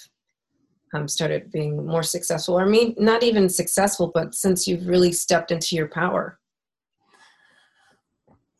um, 0.95 1.07
started 1.07 1.51
being 1.51 1.85
more 1.85 2.03
successful 2.03 2.57
or 2.57 2.65
mean 2.65 2.95
not 2.97 3.23
even 3.23 3.49
successful 3.49 4.11
but 4.13 4.33
since 4.33 4.67
you've 4.67 4.87
really 4.87 5.11
stepped 5.11 5.51
into 5.51 5.75
your 5.75 5.87
power. 5.87 6.39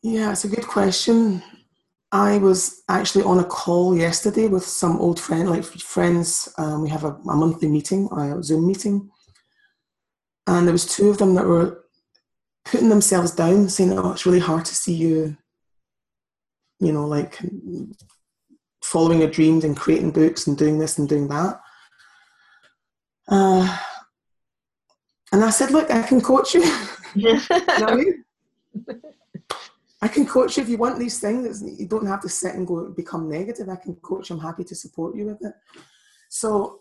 Yeah 0.02 0.32
it's 0.32 0.44
a 0.44 0.48
good 0.48 0.66
question. 0.66 1.42
I 2.12 2.38
was 2.38 2.82
actually 2.88 3.24
on 3.24 3.40
a 3.40 3.44
call 3.44 3.96
yesterday 3.96 4.46
with 4.46 4.64
some 4.64 4.96
old 4.98 5.18
friend 5.18 5.50
like 5.50 5.64
friends. 5.64 6.48
Um, 6.56 6.82
we 6.82 6.88
have 6.88 7.04
a, 7.04 7.12
a, 7.12 7.36
monthly 7.36 7.68
meeting 7.68 8.08
a 8.12 8.42
zoom 8.42 8.66
meeting. 8.66 9.10
And 10.46 10.66
there 10.66 10.72
was 10.72 10.86
two 10.86 11.10
of 11.10 11.18
them 11.18 11.34
that 11.34 11.44
were 11.44 11.86
putting 12.66 12.88
themselves 12.88 13.30
down 13.30 13.68
saying 13.68 13.96
oh 13.96 14.12
it's 14.12 14.26
really 14.26 14.40
hard 14.40 14.64
to 14.64 14.74
see 14.74 14.92
you 14.92 15.36
you 16.80 16.92
know 16.92 17.06
like 17.06 17.38
following 18.82 19.20
your 19.20 19.30
dreams 19.30 19.64
and 19.64 19.76
creating 19.76 20.10
books 20.10 20.46
and 20.46 20.58
doing 20.58 20.78
this 20.78 20.98
and 20.98 21.08
doing 21.08 21.28
that 21.28 21.60
uh, 23.28 23.78
and 25.32 25.44
I 25.44 25.50
said, 25.50 25.70
look, 25.70 25.90
I 25.90 26.02
can 26.02 26.20
coach 26.20 26.54
you. 26.54 26.64
know 27.14 28.02
I 30.02 30.08
can 30.08 30.26
coach 30.26 30.56
you 30.56 30.62
if 30.62 30.68
you 30.68 30.76
want 30.76 30.98
these 30.98 31.18
things. 31.18 31.62
You 31.62 31.86
don't 31.86 32.06
have 32.06 32.20
to 32.22 32.28
sit 32.28 32.54
and 32.54 32.66
go 32.66 32.90
become 32.90 33.28
negative. 33.28 33.68
I 33.68 33.76
can 33.76 33.96
coach. 33.96 34.30
I'm 34.30 34.38
happy 34.38 34.64
to 34.64 34.74
support 34.74 35.16
you 35.16 35.26
with 35.26 35.44
it. 35.44 35.54
So, 36.28 36.80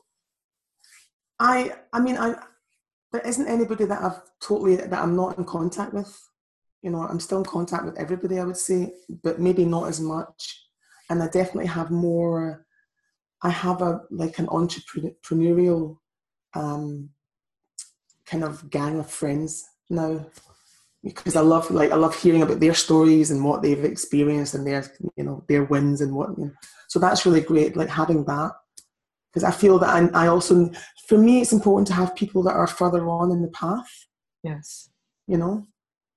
I, 1.40 1.76
I 1.94 2.00
mean, 2.02 2.18
I, 2.18 2.36
there 3.12 3.22
isn't 3.26 3.48
anybody 3.48 3.86
that 3.86 4.02
I've 4.04 4.22
totally 4.42 4.76
that 4.76 4.94
I'm 4.94 5.16
not 5.16 5.38
in 5.38 5.46
contact 5.46 5.94
with. 5.94 6.14
You 6.82 6.92
know, 6.92 7.02
I'm 7.02 7.20
still 7.20 7.40
in 7.40 7.46
contact 7.46 7.86
with 7.86 7.98
everybody, 7.98 8.40
I 8.40 8.44
would 8.44 8.58
say, 8.58 8.94
but 9.24 9.40
maybe 9.40 9.66
not 9.66 9.88
as 9.88 10.00
much. 10.00 10.68
And 11.10 11.24
I 11.24 11.28
definitely 11.28 11.68
have 11.68 11.92
more. 11.92 12.66
I 13.42 13.50
have 13.50 13.82
a 13.82 14.02
like 14.12 14.40
an 14.40 14.48
entrepreneurial 14.48 15.98
um, 16.56 17.10
kind 18.26 18.44
of 18.44 18.70
gang 18.70 19.00
of 19.00 19.10
friends 19.10 19.70
now. 19.90 20.26
Because 21.04 21.36
I 21.36 21.42
love 21.42 21.70
like 21.70 21.92
I 21.92 21.96
love 21.96 22.16
hearing 22.16 22.42
about 22.42 22.60
their 22.60 22.74
stories 22.74 23.30
and 23.30 23.46
what 23.46 23.62
they've 23.62 23.86
experienced 23.86 24.56
and 24.56 24.66
their 24.66 24.92
you 25.16 25.24
know 25.24 25.44
their 25.48 25.64
wins 25.64 26.02
and 26.02 26.16
what 26.16 26.30
you 26.36 26.46
know. 26.46 26.52
so 26.88 26.98
that's 26.98 27.26
really 27.28 27.42
great 27.42 27.78
like 27.78 27.90
having 27.90 28.26
that. 28.26 28.54
Because 29.32 29.44
I 29.44 29.52
feel 29.52 29.78
that 29.80 29.90
I, 29.90 30.26
I 30.26 30.28
also 30.28 30.72
for 31.08 31.20
me 31.20 31.42
it's 31.42 31.54
important 31.54 31.88
to 31.90 31.94
have 31.94 32.16
people 32.16 32.42
that 32.44 32.56
are 32.56 32.66
further 32.66 33.08
on 33.08 33.32
in 33.32 33.44
the 33.44 33.50
path. 33.50 33.88
Yes. 34.44 34.90
You 35.28 35.38
know? 35.38 35.68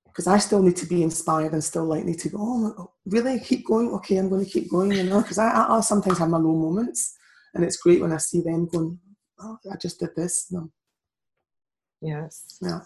Because 0.06 0.26
I 0.26 0.38
still 0.38 0.62
need 0.62 0.76
to 0.76 0.86
be 0.86 1.02
inspired 1.02 1.52
and 1.52 1.62
still 1.62 1.84
like 1.84 2.04
need 2.04 2.20
to 2.20 2.30
go 2.30 2.38
oh 2.40 2.92
really? 3.04 3.38
Keep 3.40 3.66
going? 3.66 3.90
Okay 3.90 4.16
I'm 4.16 4.30
going 4.30 4.44
to 4.44 4.50
keep 4.50 4.70
going 4.70 4.92
you 4.92 5.02
know? 5.02 5.20
Because 5.20 5.36
I, 5.36 5.50
I, 5.50 5.74
will 5.74 5.82
sometimes 5.82 6.16
have 6.16 6.30
my 6.30 6.38
low 6.38 6.56
moments 6.56 7.14
and 7.52 7.62
it's 7.62 7.76
great 7.76 8.00
when 8.00 8.12
I 8.12 8.16
see 8.16 8.40
them 8.40 8.66
going 8.72 8.98
oh 9.40 9.58
I 9.70 9.76
just 9.76 10.00
did 10.00 10.14
this 10.16 10.48
no. 10.50 10.70
yes 12.00 12.58
yeah 12.60 12.80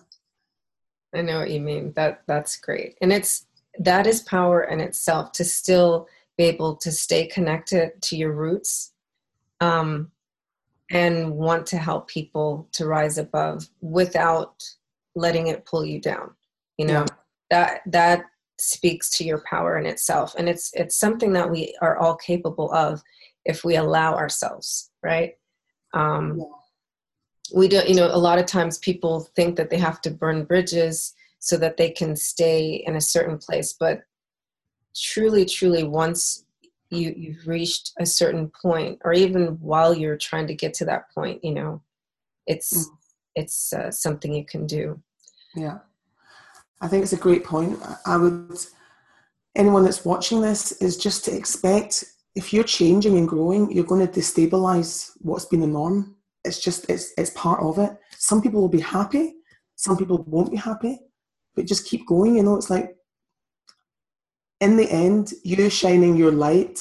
I 1.15 1.23
know 1.23 1.41
what 1.41 1.51
you 1.51 1.61
mean. 1.61 1.93
That 1.95 2.23
that's 2.27 2.57
great. 2.57 2.97
And 3.01 3.13
it's 3.13 3.47
that 3.79 4.07
is 4.07 4.21
power 4.21 4.65
in 4.65 4.81
itself 4.81 5.33
to 5.33 5.45
still 5.45 6.09
be 6.37 6.45
able 6.45 6.77
to 6.77 6.91
stay 6.91 7.27
connected 7.27 8.01
to 8.03 8.17
your 8.17 8.33
roots 8.33 8.93
um, 9.61 10.11
and 10.91 11.33
want 11.33 11.67
to 11.67 11.79
help 11.79 12.09
people 12.09 12.69
to 12.73 12.87
rise 12.87 13.19
above 13.19 13.69
without 13.81 14.63
letting 15.15 15.49
it 15.49 15.67
pull 15.67 15.85
you 15.85 16.01
down. 16.01 16.31
You 16.79 16.87
know, 16.87 17.01
yeah. 17.01 17.07
that 17.51 17.81
that 17.87 18.25
speaks 18.59 19.11
to 19.11 19.25
your 19.25 19.43
power 19.49 19.79
in 19.79 19.87
itself. 19.87 20.35
And 20.39 20.49
it's 20.49 20.71
it's 20.75 20.97
something 20.97 21.33
that 21.35 21.51
we 21.51 21.77
are 21.83 21.99
all 21.99 22.17
capable 22.17 22.73
of 22.73 23.03
if 23.45 23.65
we 23.65 23.77
allow 23.77 24.15
ourselves, 24.15 24.91
right? 25.03 25.35
Um, 25.95 26.39
yeah. 26.39 26.45
we 27.55 27.69
don't 27.69 27.89
you 27.89 27.95
know 27.95 28.07
a 28.07 28.17
lot 28.17 28.39
of 28.39 28.47
times 28.47 28.79
people 28.79 29.29
think 29.37 29.57
that 29.57 29.71
they 29.71 29.79
have 29.79 30.01
to 30.03 30.11
burn 30.11 30.45
bridges 30.45 31.15
so 31.39 31.57
that 31.59 31.77
they 31.77 31.91
can 31.91 32.17
stay 32.17 32.83
in 32.87 32.97
a 32.97 33.01
certain 33.01 33.37
place 33.37 33.75
but 33.79 34.03
truly 34.97 35.45
truly 35.45 35.85
once 35.85 36.45
you 36.91 37.13
you've 37.17 37.47
reached 37.47 37.93
a 37.99 38.07
certain 38.07 38.51
point 38.63 38.99
or 39.05 39.13
even 39.13 39.59
while 39.61 39.95
you're 39.95 40.17
trying 40.17 40.47
to 40.47 40.55
get 40.55 40.73
to 40.75 40.85
that 40.85 41.11
point 41.15 41.45
you 41.45 41.53
know 41.53 41.83
it's 42.47 42.89
mm. 42.89 42.97
it's 43.35 43.73
uh, 43.73 43.91
something 43.91 44.33
you 44.33 44.45
can 44.45 44.67
do. 44.67 45.01
Yeah. 45.55 45.79
I 46.81 46.89
think 46.89 47.03
it's 47.03 47.13
a 47.13 47.17
great 47.17 47.45
point. 47.45 47.79
I 48.07 48.17
would 48.17 48.59
anyone 49.55 49.85
that's 49.85 50.05
watching 50.05 50.41
this 50.41 50.73
is 50.73 50.97
just 50.97 51.25
to 51.27 51.37
expect 51.37 52.05
if 52.35 52.53
you're 52.53 52.65
changing 52.65 53.19
and 53.19 53.29
growing 53.29 53.71
you're 53.71 53.85
going 53.85 54.07
to 54.07 54.21
destabilize 54.21 55.11
what's 55.21 55.45
been 55.47 55.61
the 55.61 55.67
norm 55.67 56.17
it's 56.45 56.59
just 56.59 56.89
it's 56.89 57.13
it's 57.17 57.31
part 57.31 57.61
of 57.61 57.79
it. 57.79 57.97
Some 58.19 58.43
people 58.43 58.61
will 58.61 58.69
be 58.69 58.81
happy, 58.81 59.35
some 59.77 59.97
people 59.97 60.25
won't 60.27 60.51
be 60.51 60.57
happy, 60.57 60.99
but 61.55 61.67
just 61.67 61.87
keep 61.87 62.07
going. 62.07 62.37
You 62.37 62.43
know, 62.43 62.57
it's 62.57 62.71
like 62.71 62.97
in 64.61 64.77
the 64.77 64.91
end, 64.91 65.33
you 65.45 65.71
shining 65.71 66.17
your 66.17 66.33
light 66.33 66.81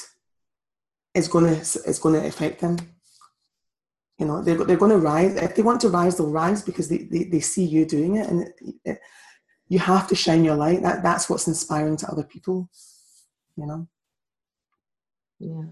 is 1.14 1.28
gonna 1.28 1.54
is 1.54 2.00
gonna 2.00 2.26
affect 2.26 2.62
them. 2.62 2.78
You 4.18 4.28
know, 4.28 4.42
they're 4.42 4.64
they're 4.64 4.78
going 4.78 4.92
to 4.92 4.98
rise. 4.98 5.36
If 5.36 5.56
they 5.56 5.64
want 5.64 5.82
to 5.82 5.90
rise, 5.90 6.18
they'll 6.18 6.30
rise 6.30 6.62
because 6.62 6.88
they, 6.90 7.00
they, 7.00 7.24
they 7.24 7.40
see 7.40 7.66
you 7.66 7.86
doing 7.86 8.18
it, 8.18 8.30
and 8.30 8.44
it, 8.44 8.76
it, 8.86 9.00
you 9.68 9.80
have 9.80 10.08
to 10.10 10.16
shine 10.16 10.44
your 10.44 10.56
light. 10.56 10.84
That 10.84 11.02
that's 11.02 11.28
what's 11.28 11.48
inspiring 11.48 11.98
to 11.98 12.08
other 12.08 12.24
people. 12.24 12.70
You 13.58 13.66
know. 13.66 13.88
Yeah. 15.42 15.64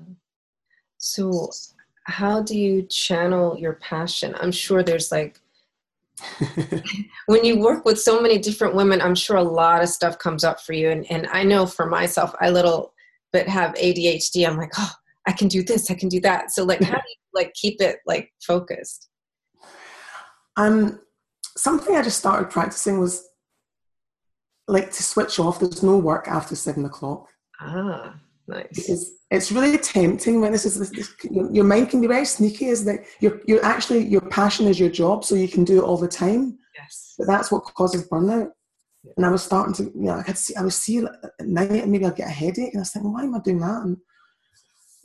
So 0.97 1.51
how 2.05 2.41
do 2.41 2.57
you 2.57 2.83
channel 2.83 3.57
your 3.57 3.73
passion? 3.73 4.35
I'm 4.39 4.51
sure 4.51 4.81
there's 4.81 5.11
like 5.11 5.39
when 7.27 7.45
you 7.45 7.59
work 7.59 7.85
with 7.85 7.99
so 7.99 8.19
many 8.21 8.37
different 8.37 8.75
women, 8.75 9.01
I'm 9.01 9.15
sure 9.15 9.37
a 9.37 9.43
lot 9.43 9.81
of 9.81 9.89
stuff 9.89 10.17
comes 10.17 10.43
up 10.43 10.59
for 10.59 10.73
you. 10.73 10.89
And, 10.89 11.09
and 11.11 11.27
I 11.27 11.43
know 11.43 11.65
for 11.65 11.85
myself, 11.85 12.33
I 12.41 12.49
little 12.49 12.93
bit 13.31 13.47
have 13.47 13.73
ADHD. 13.75 14.47
I'm 14.47 14.57
like, 14.57 14.73
oh, 14.77 14.91
I 15.27 15.31
can 15.31 15.47
do 15.47 15.63
this, 15.63 15.91
I 15.91 15.93
can 15.93 16.09
do 16.09 16.19
that. 16.21 16.51
So 16.51 16.63
like, 16.63 16.81
how 16.81 16.95
do 16.95 17.03
you 17.07 17.15
like 17.33 17.53
keep 17.53 17.79
it 17.79 17.99
like 18.05 18.33
focused? 18.41 19.07
Um, 20.57 20.99
something 21.55 21.95
I 21.95 22.01
just 22.01 22.19
started 22.19 22.49
practicing 22.49 22.99
was 22.99 23.23
like 24.67 24.91
to 24.91 25.03
switch 25.03 25.39
off. 25.39 25.59
There's 25.59 25.83
no 25.83 25.97
work 25.97 26.27
after 26.27 26.55
seven 26.55 26.85
o'clock. 26.85 27.27
Ah. 27.61 28.15
Nice. 28.49 28.67
Because 28.73 29.11
it's 29.29 29.51
really 29.51 29.77
tempting 29.77 30.41
when 30.41 30.51
this 30.51 30.65
is 30.65 30.79
this, 30.79 30.89
this, 30.89 31.15
your 31.51 31.63
mind 31.63 31.91
can 31.91 32.01
be 32.01 32.07
very 32.07 32.25
sneaky. 32.25 32.65
Is 32.65 32.83
that 32.85 33.01
you're 33.19 33.41
you're 33.45 33.63
actually 33.63 34.07
your 34.07 34.21
passion 34.21 34.67
is 34.67 34.79
your 34.79 34.89
job, 34.89 35.23
so 35.23 35.35
you 35.35 35.47
can 35.47 35.63
do 35.63 35.77
it 35.77 35.83
all 35.83 35.97
the 35.97 36.07
time. 36.07 36.57
Yes. 36.75 37.13
But 37.17 37.27
that's 37.27 37.51
what 37.51 37.63
causes 37.63 38.09
burnout. 38.09 38.49
Yeah. 39.03 39.13
And 39.17 39.25
I 39.25 39.29
was 39.29 39.43
starting 39.43 39.73
to, 39.75 39.83
you 39.83 40.07
know, 40.07 40.15
I 40.15 40.23
could 40.23 40.37
see, 40.37 40.55
I 40.55 40.63
would 40.63 40.73
see 40.73 40.97
at 40.97 41.47
night, 41.47 41.83
and 41.83 41.91
maybe 41.91 42.05
I'd 42.05 42.15
get 42.15 42.27
a 42.27 42.31
headache, 42.31 42.73
and 42.73 42.77
I 42.77 42.81
was 42.81 42.91
thinking, 42.91 43.13
why 43.13 43.23
am 43.23 43.35
I 43.35 43.39
doing 43.39 43.59
that? 43.59 43.83
And 43.83 43.97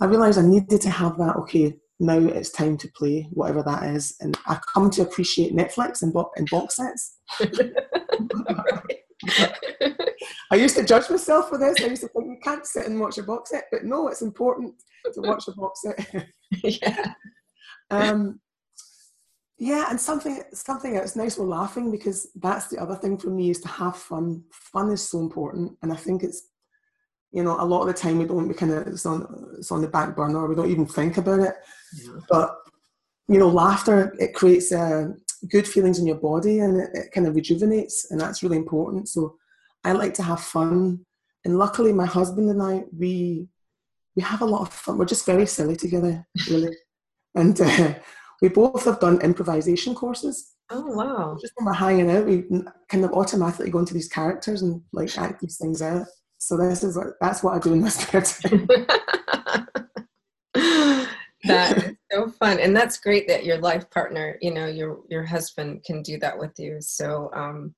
I 0.00 0.06
realised 0.06 0.38
I 0.38 0.42
needed 0.42 0.80
to 0.80 0.90
have 0.90 1.18
that. 1.18 1.36
Okay, 1.36 1.76
now 2.00 2.18
it's 2.18 2.50
time 2.50 2.78
to 2.78 2.88
play, 2.96 3.28
whatever 3.30 3.62
that 3.62 3.82
is. 3.94 4.16
And 4.20 4.38
I 4.46 4.58
come 4.72 4.88
to 4.90 5.02
appreciate 5.02 5.54
Netflix 5.54 6.02
and, 6.02 6.14
bo- 6.14 6.32
and 6.36 6.48
box 6.50 6.76
sets. 6.76 7.18
I 10.50 10.56
used 10.56 10.76
to 10.76 10.84
judge 10.84 11.10
myself 11.10 11.48
for 11.48 11.58
this. 11.58 11.82
I 11.82 11.86
used 11.86 12.02
to 12.02 12.08
think 12.08 12.26
you 12.26 12.38
can't 12.42 12.66
sit 12.66 12.86
and 12.86 13.00
watch 13.00 13.18
a 13.18 13.22
box 13.22 13.50
set, 13.50 13.64
but 13.70 13.84
no, 13.84 14.08
it's 14.08 14.22
important 14.22 14.74
to 15.12 15.20
watch 15.20 15.48
a 15.48 15.52
box 15.52 15.82
set. 15.82 16.26
yeah. 16.62 17.14
Um, 17.90 18.40
yeah, 19.58 19.86
and 19.88 20.00
something 20.00 20.42
something 20.52 20.94
that's 20.94 21.16
nice 21.16 21.38
we're 21.38 21.46
laughing 21.46 21.90
because 21.90 22.28
that's 22.36 22.68
the 22.68 22.78
other 22.78 22.96
thing 22.96 23.16
for 23.16 23.30
me 23.30 23.50
is 23.50 23.60
to 23.60 23.68
have 23.68 23.96
fun. 23.96 24.42
Fun 24.50 24.90
is 24.90 25.08
so 25.08 25.20
important, 25.20 25.72
and 25.82 25.92
I 25.92 25.96
think 25.96 26.22
it's 26.22 26.48
you 27.30 27.42
know 27.42 27.56
a 27.60 27.64
lot 27.64 27.82
of 27.82 27.86
the 27.86 27.94
time 27.94 28.18
we 28.18 28.26
don't 28.26 28.48
we 28.48 28.54
kind 28.54 28.72
of 28.72 28.86
it's 28.86 29.06
on 29.06 29.54
it's 29.58 29.70
on 29.70 29.80
the 29.80 29.88
back 29.88 30.16
burner. 30.16 30.46
We 30.46 30.56
don't 30.56 30.70
even 30.70 30.86
think 30.86 31.18
about 31.18 31.40
it. 31.40 31.54
Yeah. 32.02 32.18
But 32.28 32.56
you 33.28 33.38
know, 33.38 33.48
laughter 33.48 34.14
it 34.18 34.34
creates 34.34 34.72
uh, 34.72 35.12
good 35.48 35.66
feelings 35.66 35.98
in 35.98 36.06
your 36.06 36.16
body 36.16 36.60
and 36.60 36.80
it, 36.80 36.90
it 36.94 37.12
kind 37.12 37.26
of 37.26 37.34
rejuvenates, 37.34 38.10
and 38.10 38.20
that's 38.20 38.42
really 38.42 38.56
important. 38.56 39.08
So 39.08 39.36
I 39.84 39.92
like 39.92 40.14
to 40.14 40.22
have 40.22 40.40
fun. 40.40 41.04
And 41.44 41.58
luckily, 41.58 41.92
my 41.92 42.06
husband 42.06 42.50
and 42.50 42.62
I, 42.62 42.84
we 42.96 43.48
we 44.16 44.22
have 44.22 44.42
a 44.42 44.46
lot 44.46 44.62
of 44.62 44.72
fun. 44.72 44.98
We're 44.98 45.04
just 45.04 45.26
very 45.26 45.46
silly 45.46 45.76
together, 45.76 46.26
really. 46.48 46.76
and 47.34 47.60
uh, 47.60 47.94
we 48.40 48.48
both 48.48 48.84
have 48.84 49.00
done 49.00 49.20
improvisation 49.20 49.94
courses. 49.94 50.52
Oh 50.70 50.86
wow! 50.86 51.36
Just 51.40 51.52
when 51.56 51.66
we're 51.66 51.74
hanging 51.74 52.10
out, 52.10 52.26
we 52.26 52.44
kind 52.88 53.04
of 53.04 53.12
automatically 53.12 53.70
go 53.70 53.80
into 53.80 53.94
these 53.94 54.08
characters 54.08 54.62
and 54.62 54.80
like 54.92 55.16
act 55.18 55.40
these 55.40 55.58
things 55.58 55.82
out. 55.82 56.06
So 56.38 56.56
this 56.56 56.84
is 56.84 56.96
what, 56.96 57.08
that's 57.20 57.42
what 57.42 57.54
I 57.54 57.58
do 57.58 57.72
in 57.72 57.80
my 57.80 57.88
spare 57.90 58.22
time. 58.22 58.66
that 61.44 61.96
so 62.14 62.30
fun, 62.30 62.58
and 62.58 62.76
that's 62.76 62.98
great 62.98 63.26
that 63.28 63.44
your 63.44 63.58
life 63.58 63.90
partner, 63.90 64.38
you 64.40 64.52
know, 64.52 64.66
your 64.66 65.00
your 65.08 65.24
husband, 65.24 65.84
can 65.84 66.02
do 66.02 66.18
that 66.18 66.38
with 66.38 66.52
you. 66.58 66.78
So 66.80 67.30
um, 67.34 67.74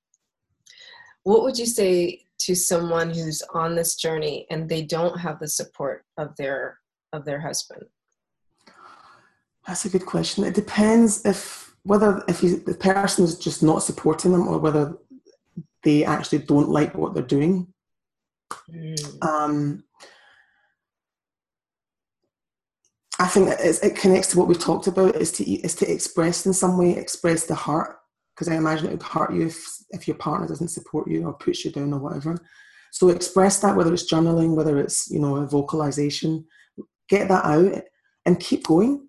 what 1.23 1.43
would 1.43 1.57
you 1.57 1.65
say 1.65 2.21
to 2.39 2.55
someone 2.55 3.09
who's 3.09 3.41
on 3.53 3.75
this 3.75 3.95
journey 3.95 4.45
and 4.49 4.69
they 4.69 4.81
don't 4.81 5.19
have 5.19 5.39
the 5.39 5.47
support 5.47 6.05
of 6.17 6.35
their 6.37 6.79
of 7.13 7.25
their 7.25 7.39
husband 7.39 7.83
that's 9.65 9.85
a 9.85 9.89
good 9.89 10.05
question 10.05 10.43
it 10.43 10.53
depends 10.53 11.25
if 11.25 11.75
whether 11.83 12.23
if 12.27 12.41
the 12.41 12.77
person 12.79 13.25
is 13.25 13.37
just 13.37 13.63
not 13.63 13.83
supporting 13.83 14.31
them 14.31 14.47
or 14.47 14.57
whether 14.57 14.97
they 15.83 16.05
actually 16.05 16.39
don't 16.39 16.69
like 16.69 16.95
what 16.95 17.13
they're 17.13 17.23
doing 17.23 17.67
mm. 18.69 19.23
um, 19.25 19.83
I 23.19 23.27
think 23.27 23.49
it 23.59 23.95
connects 23.95 24.27
to 24.29 24.37
what 24.37 24.47
we've 24.47 24.59
talked 24.59 24.87
about 24.87 25.15
is 25.15 25.31
to 25.33 25.43
is 25.43 25.73
to 25.75 25.91
express 25.91 26.45
in 26.45 26.53
some 26.53 26.77
way, 26.77 26.91
express 26.91 27.45
the 27.45 27.55
heart, 27.55 27.97
because 28.35 28.47
I 28.47 28.55
imagine 28.55 28.87
it 28.87 28.91
would 28.91 29.03
hurt 29.03 29.33
you 29.33 29.47
if, 29.47 29.65
if 29.89 30.07
your 30.07 30.17
partner 30.17 30.47
doesn't 30.47 30.67
support 30.67 31.09
you 31.09 31.25
or 31.25 31.33
puts 31.33 31.65
you 31.65 31.71
down 31.71 31.93
or 31.93 31.99
whatever. 31.99 32.37
So 32.91 33.09
express 33.09 33.59
that, 33.59 33.75
whether 33.75 33.93
it's 33.93 34.11
journaling, 34.11 34.55
whether 34.55 34.79
it's 34.79 35.09
you 35.09 35.19
know 35.19 35.37
a 35.37 35.47
vocalization, 35.47 36.45
get 37.09 37.27
that 37.29 37.45
out 37.45 37.83
and 38.25 38.39
keep 38.39 38.67
going. 38.67 39.07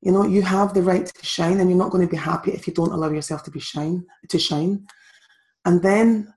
You 0.00 0.12
know, 0.12 0.24
you 0.24 0.42
have 0.42 0.72
the 0.72 0.82
right 0.82 1.04
to 1.04 1.26
shine, 1.26 1.60
and 1.60 1.68
you're 1.68 1.78
not 1.78 1.90
going 1.90 2.06
to 2.06 2.10
be 2.10 2.16
happy 2.16 2.52
if 2.52 2.66
you 2.66 2.72
don't 2.72 2.92
allow 2.92 3.10
yourself 3.10 3.42
to 3.44 3.50
be 3.50 3.60
shine 3.60 4.06
to 4.28 4.38
shine. 4.38 4.86
And 5.64 5.82
then 5.82 6.32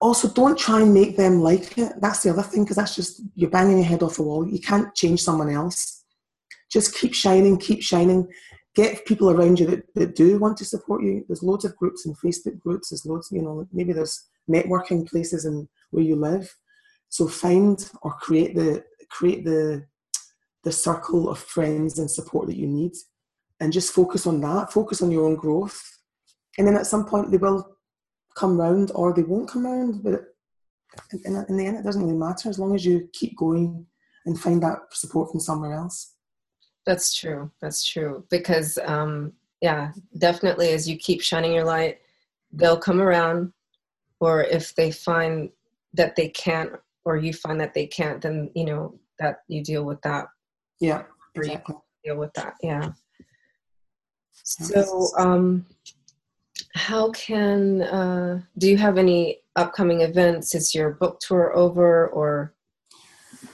also 0.00 0.28
don't 0.28 0.58
try 0.58 0.82
and 0.82 0.94
make 0.94 1.16
them 1.16 1.40
like 1.40 1.76
it. 1.78 1.92
That's 2.00 2.22
the 2.22 2.30
other 2.30 2.42
thing, 2.42 2.64
because 2.64 2.76
that's 2.76 2.94
just 2.94 3.22
you're 3.34 3.50
banging 3.50 3.78
your 3.78 3.86
head 3.86 4.02
off 4.02 4.16
the 4.16 4.22
wall. 4.22 4.46
You 4.46 4.60
can't 4.60 4.94
change 4.94 5.22
someone 5.22 5.50
else. 5.50 6.04
Just 6.70 6.94
keep 6.94 7.14
shining, 7.14 7.58
keep 7.58 7.82
shining 7.82 8.28
get 8.78 9.04
people 9.06 9.28
around 9.28 9.58
you 9.58 9.66
that, 9.66 9.82
that 9.94 10.14
do 10.14 10.38
want 10.38 10.56
to 10.56 10.64
support 10.64 11.02
you. 11.02 11.24
There's 11.26 11.42
loads 11.42 11.64
of 11.64 11.76
groups 11.76 12.06
and 12.06 12.16
Facebook 12.16 12.60
groups. 12.60 12.90
There's 12.90 13.04
loads, 13.04 13.28
you 13.32 13.42
know, 13.42 13.66
maybe 13.72 13.92
there's 13.92 14.28
networking 14.48 15.04
places 15.04 15.44
in 15.44 15.68
where 15.90 16.04
you 16.04 16.14
live. 16.14 16.54
So 17.08 17.26
find 17.26 17.76
or 18.02 18.12
create 18.12 18.54
the 18.54 18.84
create 19.10 19.44
the 19.44 19.84
the 20.62 20.70
circle 20.70 21.28
of 21.28 21.38
friends 21.38 21.98
and 21.98 22.08
support 22.08 22.46
that 22.46 22.56
you 22.56 22.68
need, 22.68 22.92
and 23.58 23.72
just 23.72 23.92
focus 23.92 24.26
on 24.26 24.40
that. 24.42 24.72
Focus 24.72 25.02
on 25.02 25.10
your 25.10 25.24
own 25.24 25.34
growth, 25.34 25.80
and 26.56 26.66
then 26.66 26.76
at 26.76 26.86
some 26.86 27.04
point 27.04 27.30
they 27.30 27.38
will 27.38 27.77
come 28.38 28.60
round 28.60 28.92
or 28.94 29.12
they 29.12 29.22
won't 29.22 29.48
come 29.48 29.66
round. 29.66 30.02
But 30.02 30.34
in, 31.24 31.44
in 31.48 31.56
the 31.56 31.66
end, 31.66 31.76
it 31.76 31.84
doesn't 31.84 32.02
really 32.02 32.16
matter 32.16 32.48
as 32.48 32.58
long 32.58 32.74
as 32.74 32.84
you 32.84 33.08
keep 33.12 33.36
going 33.36 33.86
and 34.26 34.40
find 34.40 34.62
that 34.62 34.78
support 34.92 35.30
from 35.30 35.40
somewhere 35.40 35.72
else. 35.72 36.14
That's 36.86 37.12
true. 37.14 37.50
That's 37.60 37.84
true. 37.84 38.24
Because, 38.30 38.78
um, 38.84 39.32
yeah, 39.60 39.92
definitely 40.16 40.70
as 40.70 40.88
you 40.88 40.96
keep 40.96 41.20
shining 41.20 41.52
your 41.52 41.64
light, 41.64 41.98
they'll 42.52 42.78
come 42.78 43.00
around. 43.00 43.52
Or 44.20 44.42
if 44.42 44.74
they 44.74 44.90
find 44.90 45.50
that 45.94 46.16
they 46.16 46.28
can't, 46.28 46.72
or 47.04 47.16
you 47.16 47.32
find 47.32 47.60
that 47.60 47.74
they 47.74 47.86
can't, 47.86 48.20
then, 48.20 48.50
you 48.54 48.64
know, 48.64 48.98
that 49.18 49.42
you 49.48 49.62
deal 49.62 49.84
with 49.84 50.00
that. 50.02 50.26
Yeah, 50.80 51.02
exactly. 51.34 51.76
deal 52.04 52.16
with 52.16 52.32
that. 52.34 52.54
Yeah. 52.62 52.92
So, 54.32 55.08
um, 55.18 55.66
how 56.74 57.10
can, 57.12 57.82
uh, 57.82 58.40
do 58.58 58.68
you 58.68 58.76
have 58.76 58.98
any 58.98 59.40
upcoming 59.56 60.02
events? 60.02 60.54
Is 60.54 60.74
your 60.74 60.90
book 60.90 61.20
tour 61.20 61.56
over 61.56 62.08
or? 62.08 62.54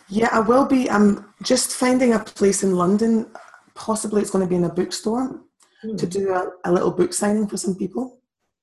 Yeah, 0.09 0.29
I 0.33 0.41
will 0.41 0.67
be. 0.67 0.91
I'm 0.91 1.27
just 1.43 1.73
finding 1.73 2.15
a 2.15 2.19
place 2.19 2.63
in 2.63 2.77
London. 2.77 3.27
Possibly 3.75 4.23
it's 4.23 4.31
going 4.31 4.45
to 4.45 4.49
be 4.49 4.57
in 4.57 4.65
a 4.65 4.69
bookstore 4.69 5.41
mm. 5.85 5.99
to 5.99 6.07
do 6.07 6.33
a, 6.33 6.51
a, 6.65 6.73
little 6.73 6.91
book 6.91 7.13
signing 7.13 7.47
for 7.47 7.57
some 7.57 7.75
people. 7.75 8.21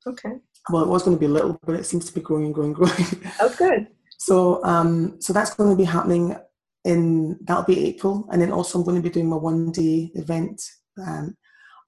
Okay. 0.08 0.34
Well, 0.70 0.84
it 0.84 0.90
was 0.90 1.04
going 1.04 1.18
to 1.18 1.20
be 1.20 1.28
little, 1.28 1.60
but 1.66 1.76
it 1.76 1.86
seems 1.86 2.06
to 2.06 2.14
be 2.14 2.22
growing 2.22 2.46
and 2.46 2.54
growing 2.54 2.74
and 2.74 2.76
growing. 2.86 3.34
Oh, 3.40 3.56
good. 3.58 3.88
so, 4.18 4.64
um, 4.64 5.20
so 5.20 5.34
that's 5.34 5.54
going 5.54 5.70
to 5.72 5.76
be 5.76 5.84
happening 5.84 6.36
in 6.84 7.38
that'll 7.42 7.64
be 7.64 7.86
April, 7.88 8.28
and 8.32 8.42
then 8.42 8.52
also 8.52 8.80
I'm 8.80 8.86
going 8.86 8.96
to 8.96 9.08
be 9.08 9.14
doing 9.14 9.30
my 9.30 9.36
one 9.36 9.72
day 9.72 10.12
event, 10.16 10.62
um, 11.06 11.36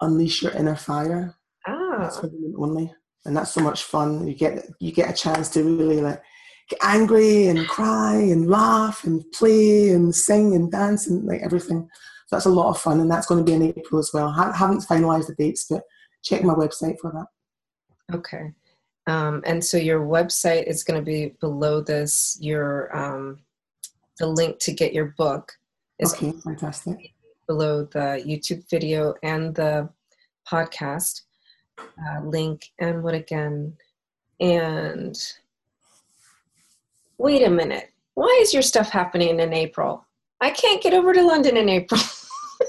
Unleash 0.02 0.44
Your 0.44 0.52
Inner 0.52 0.76
Fire. 0.76 1.36
That's 2.00 2.20
for 2.20 2.28
women 2.28 2.54
only, 2.58 2.94
and 3.26 3.36
that's 3.36 3.52
so 3.52 3.62
much 3.62 3.84
fun. 3.84 4.28
You 4.28 4.36
get 4.36 4.68
you 4.80 4.92
get 4.92 5.10
a 5.10 5.14
chance 5.14 5.50
to 5.50 5.64
really 5.64 6.02
like 6.02 6.22
get 6.70 6.80
angry 6.84 7.48
and 7.48 7.68
cry 7.68 8.16
and 8.16 8.50
laugh 8.50 9.04
and 9.04 9.24
play 9.34 9.90
and 9.90 10.14
sing 10.14 10.56
and 10.56 10.72
dance 10.72 11.08
and 11.08 11.26
like 11.26 11.42
everything. 11.42 11.90
So 12.28 12.36
that's 12.36 12.46
a 12.46 12.50
lot 12.50 12.70
of 12.70 12.80
fun, 12.80 13.00
and 13.00 13.10
that's 13.10 13.28
going 13.28 13.44
to 13.44 13.50
be 13.50 13.56
in 13.56 13.74
April 13.78 14.00
as 14.00 14.12
well. 14.14 14.28
I 14.28 14.56
haven't 14.56 14.86
finalised 14.88 15.28
the 15.28 15.36
dates, 15.36 15.66
but 15.70 15.84
check 16.24 16.44
my 16.44 16.54
website 16.54 17.00
for 17.00 17.12
that. 17.12 18.16
Okay. 18.16 18.54
Um, 19.08 19.44
and 19.46 19.64
so 19.64 19.78
your 19.78 20.00
website 20.00 20.64
is 20.64 20.84
going 20.84 21.00
to 21.00 21.06
be 21.06 21.36
below 21.42 21.82
this. 21.82 22.38
Your 22.40 22.96
um, 22.96 23.40
the 24.20 24.28
link 24.28 24.60
to 24.60 24.72
get 24.72 24.94
your 24.94 25.14
book 25.18 25.52
is 26.00 26.14
okay. 26.14 26.32
Fantastic. 26.44 27.14
Below 27.48 27.86
the 27.86 28.24
YouTube 28.26 28.70
video 28.70 29.16
and 29.22 29.54
the 29.54 29.90
podcast 30.50 31.23
uh, 31.80 32.22
link, 32.24 32.72
and 32.80 33.04
what 33.04 33.14
again? 33.14 33.76
And 34.40 35.18
wait 37.18 37.44
a 37.44 37.50
minute, 37.50 37.92
why 38.16 38.38
is 38.42 38.54
your 38.54 38.64
stuff 38.64 38.90
happening 38.90 39.40
in 39.40 39.54
April? 39.54 40.06
I 40.42 40.52
can't 40.52 40.82
get 40.84 40.94
over 40.94 41.14
to 41.14 41.24
London 41.24 41.58
in 41.58 41.70
April. 41.70 42.02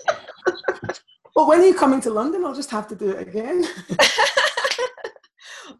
well, 1.35 1.49
when 1.49 1.61
are 1.61 1.67
you 1.67 1.75
coming 1.75 2.01
to 2.03 2.11
London? 2.11 2.45
I'll 2.45 2.55
just 2.55 2.71
have 2.71 2.87
to 2.89 2.97
do 2.97 3.11
it 3.11 3.29
again. 3.29 3.65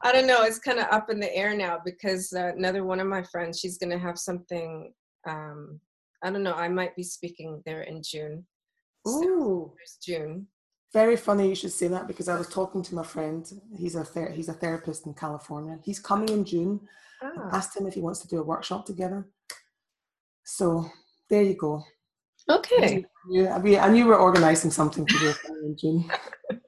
I 0.03 0.13
don't 0.13 0.27
know. 0.27 0.43
It's 0.43 0.59
kind 0.59 0.79
of 0.79 0.87
up 0.91 1.09
in 1.09 1.21
the 1.21 1.35
air 1.35 1.57
now 1.57 1.81
because 1.85 2.33
uh, 2.33 2.53
another 2.57 2.85
one 2.85 3.01
of 3.01 3.07
my 3.07 3.23
friends, 3.23 3.59
she's 3.61 3.79
going 3.79 3.91
to 3.91 3.99
have 3.99 4.19
something. 4.19 4.93
Um, 5.27 5.81
I 6.23 6.31
don't 6.31 6.43
know. 6.43 6.55
I 6.55 6.69
might 6.69 6.97
be 6.97 7.03
speaking 7.03 7.63
there 7.65 7.83
in 7.83 8.03
June. 8.03 8.45
Ooh, 9.07 9.73
so 9.85 9.99
June. 10.03 10.47
Very 10.95 11.17
funny 11.17 11.49
you 11.49 11.57
should 11.57 11.73
say 11.73 11.89
that 11.89 12.07
because 12.07 12.29
I 12.29 12.39
was 12.39 12.49
talking 12.49 12.81
to 12.85 12.95
my 12.95 13.03
friend. 13.03 13.45
He's 13.77 13.97
a 13.97 14.05
ther- 14.05 14.31
he's 14.31 14.49
a 14.49 14.53
therapist 14.53 15.07
in 15.07 15.15
California. 15.15 15.77
He's 15.83 15.99
coming 15.99 16.29
in 16.29 16.45
June, 16.45 16.81
ah. 17.21 17.49
asked 17.51 17.77
him 17.77 17.89
if 17.89 17.95
he 17.95 18.01
wants 18.01 18.21
to 18.21 18.29
do 18.29 18.39
a 18.39 18.45
workshop 18.45 18.87
together. 18.87 19.27
So 20.45 20.89
there 21.29 21.43
you 21.43 21.55
go. 21.55 21.83
Okay. 22.49 23.05
Yeah, 23.29 23.57
I 23.57 23.79
I 23.79 23.89
knew 23.89 24.05
we 24.05 24.11
were 24.11 24.19
organizing 24.19 24.71
something 24.71 25.05
to 25.05 25.19
do 25.19 25.35
in 25.65 25.77
June. 25.77 26.11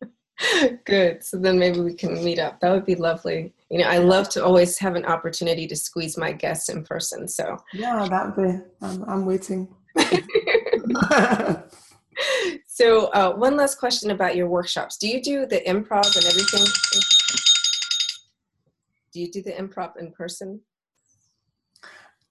Good. 0.85 1.23
So 1.23 1.39
then 1.39 1.57
maybe 1.57 1.79
we 1.79 1.95
can 1.95 2.25
meet 2.25 2.41
up. 2.41 2.59
That 2.59 2.73
would 2.73 2.85
be 2.85 2.97
lovely. 2.97 3.55
You 3.71 3.79
know, 3.79 3.89
I 3.89 3.99
love 3.99 4.29
to 4.31 4.45
always 4.45 4.77
have 4.79 4.97
an 4.97 5.05
opportunity 5.05 5.69
to 5.69 5.77
squeeze 5.77 6.19
my 6.19 6.33
guests 6.33 6.69
in 6.69 6.83
person. 6.83 7.29
So 7.29 7.59
yeah, 7.73 8.09
that 8.11 8.27
would 8.27 8.45
be. 8.45 8.59
I'm, 8.83 9.05
I'm 9.05 9.25
waiting. 9.25 9.69
so 12.77 13.07
uh, 13.07 13.33
one 13.33 13.57
last 13.57 13.79
question 13.79 14.11
about 14.11 14.37
your 14.37 14.49
workshops. 14.49 14.99
Do 14.99 15.09
you 15.09 15.23
do 15.23 15.47
the 15.47 15.61
improv 15.61 16.15
and 16.15 16.27
everything? 16.27 16.67
Do 19.15 19.21
you 19.21 19.31
do 19.31 19.41
the 19.41 19.53
improv 19.53 19.97
in 19.97 20.13
person? 20.13 20.61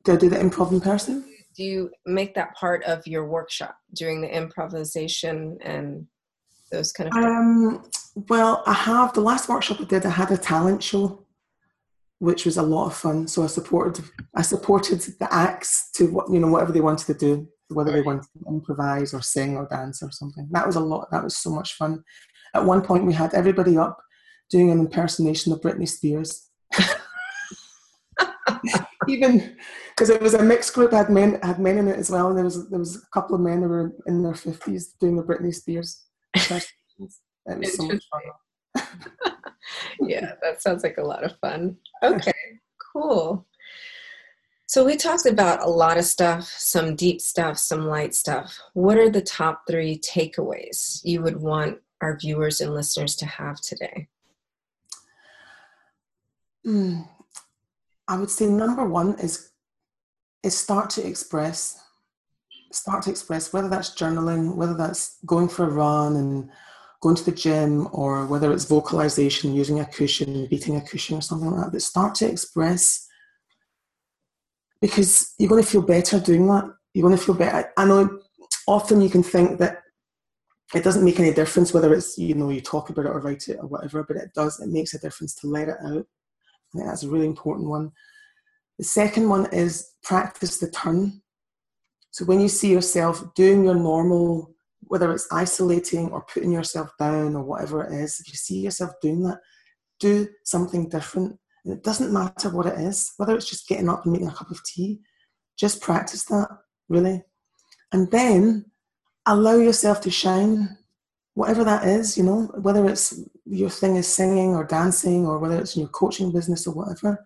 Do 0.04 0.14
I 0.14 0.18
do 0.18 0.30
the 0.30 0.38
improv 0.38 0.72
in 0.72 0.82
person? 0.82 1.26
Do 1.56 1.64
you 1.64 1.90
make 2.06 2.36
that 2.36 2.54
part 2.54 2.84
of 2.84 3.08
your 3.08 3.26
workshop 3.26 3.76
during 3.96 4.22
the 4.22 4.30
improvisation 4.30 5.58
and 5.62 6.06
those 6.72 6.92
kind 6.92 7.10
of 7.10 7.16
um, 7.16 7.84
well 8.30 8.64
i 8.66 8.74
have 8.74 9.14
the 9.14 9.22
last 9.22 9.50
workshop 9.50 9.80
i 9.82 9.84
did 9.84 10.06
i 10.06 10.10
had 10.10 10.32
a 10.32 10.38
talent 10.38 10.82
show 10.82 11.26
which 12.20 12.46
was 12.46 12.58
a 12.58 12.62
lot 12.62 12.88
of 12.88 12.96
fun 12.96 13.28
so 13.28 13.44
i 13.44 13.48
supported 13.48 14.04
i 14.36 14.42
supported 14.42 15.00
the 15.20 15.34
acts 15.34 15.90
to 15.92 16.08
what 16.08 16.30
you 16.30 16.40
know 16.40 16.48
whatever 16.48 16.72
they 16.72 16.82
wanted 16.82 17.06
to 17.06 17.14
do 17.14 17.48
whether 17.70 17.92
they 17.92 18.02
wanted 18.02 18.24
to 18.24 18.30
improvise 18.48 19.14
or 19.14 19.22
sing 19.22 19.56
or 19.58 19.68
dance 19.68 20.02
or 20.04 20.12
something. 20.12 20.48
That 20.52 20.68
was 20.68 20.76
a 20.76 20.82
lot 20.82 21.10
that 21.12 21.24
was 21.24 21.38
so 21.38 21.50
much 21.50 21.74
fun. 21.74 22.04
At 22.54 22.66
one 22.66 22.82
point 22.82 23.06
we 23.06 23.14
had 23.14 23.34
everybody 23.34 23.78
up 23.78 23.98
doing 24.50 24.72
an 24.72 24.80
impersonation 24.80 25.52
of 25.52 25.62
britney 25.62 25.88
spears. 25.88 26.50
Even 29.08 29.56
because 29.90 30.10
it 30.10 30.22
was 30.22 30.34
a 30.34 30.44
mixed 30.44 30.74
group 30.74 30.92
had 30.92 31.10
men 31.10 31.40
had 31.42 31.60
men 31.60 31.78
in 31.78 31.88
it 31.88 32.00
as 32.00 32.10
well 32.10 32.28
and 32.30 32.38
there 32.38 32.44
was 32.44 32.70
there 32.70 32.80
was 32.80 32.96
a 32.98 33.10
couple 33.14 33.36
of 33.36 33.42
men 33.42 33.62
that 33.62 33.68
were 33.68 33.92
in 34.08 34.24
their 34.24 34.34
50s 34.34 34.94
doing 35.00 35.16
the 35.16 35.24
britney 35.24 35.54
spears 35.54 36.04
that 36.34 36.66
was 37.46 37.76
so 37.76 37.88
much 37.88 38.04
fun. 38.12 38.22
Yeah 40.02 40.34
that 40.42 40.62
sounds 40.62 40.84
like 40.84 40.98
a 40.98 41.04
lot 41.04 41.24
of 41.24 41.38
fun. 41.40 41.78
Okay 42.04 42.34
cool 42.94 43.46
so 44.76 44.84
we 44.84 44.98
talked 44.98 45.26
about 45.26 45.64
a 45.64 45.70
lot 45.70 45.98
of 45.98 46.04
stuff 46.04 46.44
some 46.58 46.98
deep 46.98 47.22
stuff 47.22 47.58
some 47.58 47.86
light 47.86 48.14
stuff 48.14 48.60
what 48.74 48.98
are 48.98 49.10
the 49.10 49.22
top 49.22 49.62
three 49.70 49.98
takeaways 50.00 51.00
you 51.06 51.22
would 51.22 51.38
want 51.38 51.78
our 52.02 52.18
viewers 52.18 52.60
and 52.60 52.74
listeners 52.74 53.16
to 53.16 53.26
have 53.26 53.62
today 53.62 54.06
mm, 56.68 57.08
I 58.06 58.18
would 58.18 58.30
say 58.30 58.48
number 58.48 58.86
one 58.86 59.18
is 59.20 59.54
is 60.44 60.58
start 60.58 60.90
to 60.92 61.08
express. 61.08 61.82
Start 62.72 63.04
to 63.04 63.10
express 63.12 63.54
whether 63.54 63.70
that's 63.70 63.96
journaling, 63.96 64.56
whether 64.56 64.76
that's 64.76 65.18
going 65.26 65.48
for 65.48 65.64
a 65.64 65.70
run 65.70 66.18
and 66.18 66.52
going 67.02 67.16
to 67.16 67.24
the 67.24 67.32
gym, 67.32 67.88
or 67.94 68.26
whether 68.28 68.52
it's 68.52 68.66
vocalization, 68.66 69.56
using 69.56 69.80
a 69.80 69.86
cushion, 69.86 70.46
beating 70.48 70.76
a 70.76 70.82
cushion, 70.82 71.18
or 71.18 71.22
something 71.22 71.50
like 71.50 71.64
that. 71.64 71.72
But 71.72 71.82
start 71.82 72.14
to 72.16 72.30
express 72.30 73.05
because 74.82 75.34
you're 75.38 75.50
going 75.50 75.64
to 75.64 75.70
feel 75.70 75.82
better 75.82 76.20
doing 76.20 76.48
that. 76.48 76.70
You're 76.94 77.08
going 77.08 77.18
to 77.18 77.24
feel 77.24 77.36
better. 77.36 77.72
I 77.78 77.86
know 77.86 78.20
often 78.68 79.02
you 79.02 79.10
can 79.10 79.24
think 79.24 79.60
that 79.60 79.82
it 80.74 80.84
doesn't 80.84 81.06
make 81.06 81.20
any 81.20 81.32
difference 81.32 81.74
whether 81.74 81.94
it's 81.94 82.18
you 82.18 82.34
know 82.34 82.50
you 82.50 82.60
talk 82.60 82.90
about 82.90 83.06
it 83.06 83.12
or 83.12 83.20
write 83.20 83.48
it 83.48 83.60
or 83.60 83.68
whatever, 83.68 84.04
but 84.04 84.18
it 84.18 84.34
does. 84.34 84.60
It 84.60 84.70
makes 84.70 84.94
a 84.94 85.00
difference 85.00 85.36
to 85.36 85.48
let 85.48 85.70
it 85.70 85.78
out 85.86 86.06
I 86.76 86.78
think 86.78 86.90
that's 86.90 87.04
a 87.04 87.10
really 87.10 87.26
important 87.26 87.70
one. 87.70 87.92
The 88.78 88.84
second 88.84 89.30
one 89.30 89.48
is 89.54 89.94
practice 90.04 90.58
the 90.58 90.70
turn. 90.70 91.22
So 92.12 92.26
when 92.26 92.42
you 92.42 92.50
see 92.50 92.72
yourself 92.72 93.24
doing 93.34 93.64
your 93.64 93.76
normal, 93.76 94.54
whether 94.82 95.12
it's 95.14 95.28
isolating 95.32 96.10
or 96.12 96.26
putting 96.26 96.52
yourself 96.52 96.92
down 97.00 97.36
or 97.36 97.44
whatever 97.44 97.84
it 97.84 97.94
is, 97.94 98.20
if 98.20 98.28
you 98.28 98.36
see 98.36 98.60
yourself 98.60 98.92
doing 99.02 99.24
that, 99.24 99.40
do 100.00 100.28
something 100.44 100.90
different. 100.90 101.40
It 101.66 101.84
doesn't 101.84 102.14
matter 102.14 102.50
what 102.50 102.68
it 102.68 102.80
is, 102.80 103.14
whether 103.18 103.36
it's 103.36 103.50
just 103.50 103.68
getting 103.68 103.90
up 103.90 104.04
and 104.04 104.14
making 104.14 104.28
a 104.28 104.34
cup 104.34 104.52
of 104.52 104.64
tea, 104.64 105.00
just 105.58 105.82
practice 105.82 106.26
that, 106.26 106.48
really. 106.90 107.24
And 107.92 108.10
then 108.12 108.66
allow 109.26 109.56
yourself 109.56 110.02
to 110.02 110.12
shine 110.12 110.78
whatever 111.34 111.64
that 111.64 111.86
is, 111.88 112.18
you 112.18 112.24
know, 112.24 112.52
whether 112.62 112.88
it's 112.88 113.20
your 113.46 113.70
thing 113.70 113.96
is 113.96 114.08
singing 114.08 114.56
or 114.56 114.64
dancing 114.64 115.26
or 115.26 115.40
whether 115.40 115.60
it's 115.60 115.76
in 115.76 115.82
your 115.82 115.90
coaching 115.90 116.32
business 116.32 116.68
or 116.68 116.74
whatever, 116.74 117.26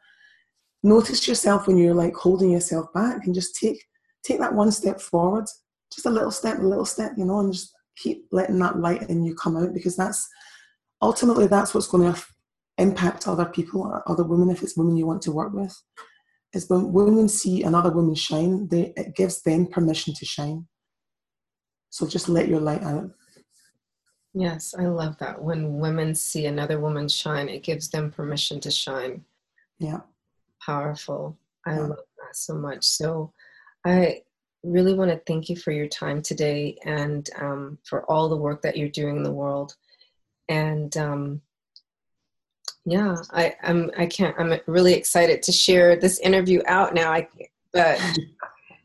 notice 0.83 1.27
yourself 1.27 1.67
when 1.67 1.77
you're 1.77 1.93
like 1.93 2.15
holding 2.15 2.51
yourself 2.51 2.91
back 2.93 3.25
and 3.25 3.35
just 3.35 3.55
take 3.55 3.83
take 4.23 4.39
that 4.39 4.53
one 4.53 4.71
step 4.71 4.99
forward, 4.99 5.45
just 5.93 6.05
a 6.05 6.09
little 6.09 6.31
step, 6.31 6.59
a 6.59 6.61
little 6.61 6.85
step, 6.85 7.13
you 7.17 7.25
know, 7.25 7.39
and 7.39 7.53
just 7.53 7.73
keep 7.95 8.25
letting 8.31 8.59
that 8.59 8.79
light 8.79 9.09
in 9.09 9.23
you 9.23 9.35
come 9.35 9.57
out 9.57 9.73
because 9.73 9.95
that's 9.95 10.27
ultimately 11.01 11.47
that's 11.47 11.73
what's 11.73 11.87
going 11.87 12.11
to 12.11 12.25
impact 12.79 13.27
other 13.27 13.45
people, 13.45 14.01
other 14.07 14.23
women, 14.23 14.49
if 14.49 14.63
it's 14.63 14.77
women 14.77 14.97
you 14.97 15.05
want 15.05 15.21
to 15.23 15.31
work 15.31 15.53
with. 15.53 15.75
Is 16.53 16.67
when 16.67 16.91
women 16.91 17.29
see 17.29 17.61
another 17.61 17.91
woman 17.91 18.15
shine, 18.15 18.67
they, 18.69 18.91
it 18.97 19.15
gives 19.15 19.43
them 19.43 19.67
permission 19.67 20.15
to 20.15 20.25
shine. 20.25 20.67
So 21.91 22.07
just 22.07 22.27
let 22.27 22.47
your 22.47 22.59
light 22.59 22.81
out. 22.81 23.11
Yes, 24.33 24.73
I 24.77 24.85
love 24.87 25.17
that. 25.19 25.41
When 25.41 25.79
women 25.79 26.15
see 26.15 26.47
another 26.47 26.79
woman 26.79 27.07
shine, 27.07 27.49
it 27.49 27.63
gives 27.63 27.89
them 27.89 28.11
permission 28.11 28.59
to 28.61 28.71
shine. 28.71 29.25
Yeah. 29.79 30.01
Powerful. 30.65 31.37
I 31.65 31.75
Yeah. 31.75 31.81
love 31.81 32.05
that 32.17 32.35
so 32.35 32.55
much. 32.55 32.83
So 32.85 33.33
I 33.85 34.23
really 34.63 34.93
want 34.93 35.11
to 35.11 35.21
thank 35.25 35.49
you 35.49 35.55
for 35.55 35.71
your 35.71 35.87
time 35.87 36.21
today 36.21 36.77
and 36.83 37.29
um, 37.39 37.77
for 37.83 38.09
all 38.09 38.27
the 38.29 38.37
work 38.37 38.61
that 38.63 38.77
you're 38.77 38.89
doing 38.89 39.17
in 39.17 39.23
the 39.23 39.31
world. 39.31 39.75
And 40.47 40.95
um, 40.97 41.41
yeah, 42.89 43.15
I, 43.31 43.55
I'm 43.63 43.91
I 43.97 44.05
can't 44.05 44.35
I'm 44.39 44.59
really 44.67 44.93
excited 44.93 45.43
to 45.43 45.51
share 45.51 45.95
this 45.95 46.19
interview 46.19 46.61
out 46.65 46.93
now. 46.93 47.11
I 47.11 47.27
but 47.71 47.99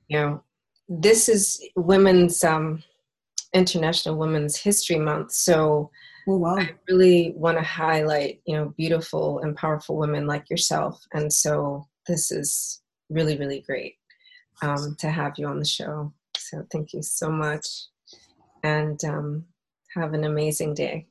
you 0.09 0.19
know 0.19 0.43
this 0.89 1.29
is 1.29 1.63
women's 1.77 2.45
um, 2.45 2.83
International 3.53 4.17
Women's 4.17 4.57
History 4.57 4.99
Month, 4.99 5.33
so 5.33 5.91
Oh 6.27 6.37
wow. 6.39 6.57
I 6.57 6.71
really 6.89 7.35
want 7.37 7.59
to 7.59 7.65
highlight, 7.65 8.41
you 8.47 8.57
know, 8.57 8.73
beautiful 8.77 9.41
and 9.41 9.55
powerful 9.57 9.97
women 9.97 10.27
like 10.27 10.49
yourself. 10.49 11.05
And 11.13 11.31
so 11.31 11.87
this 12.07 12.31
is 12.31 12.81
really, 13.11 13.37
really 13.37 13.61
great 13.61 13.97
um, 14.63 14.97
to 15.01 15.11
have 15.11 15.35
you 15.37 15.47
on 15.47 15.59
the 15.59 15.67
show. 15.67 16.13
So 16.37 16.67
thank 16.73 16.95
you 16.95 17.03
so 17.03 17.31
much. 17.31 17.67
And 18.63 19.03
um, 19.05 19.45
have 19.95 20.15
an 20.15 20.25
amazing 20.25 20.75
day. 20.75 21.07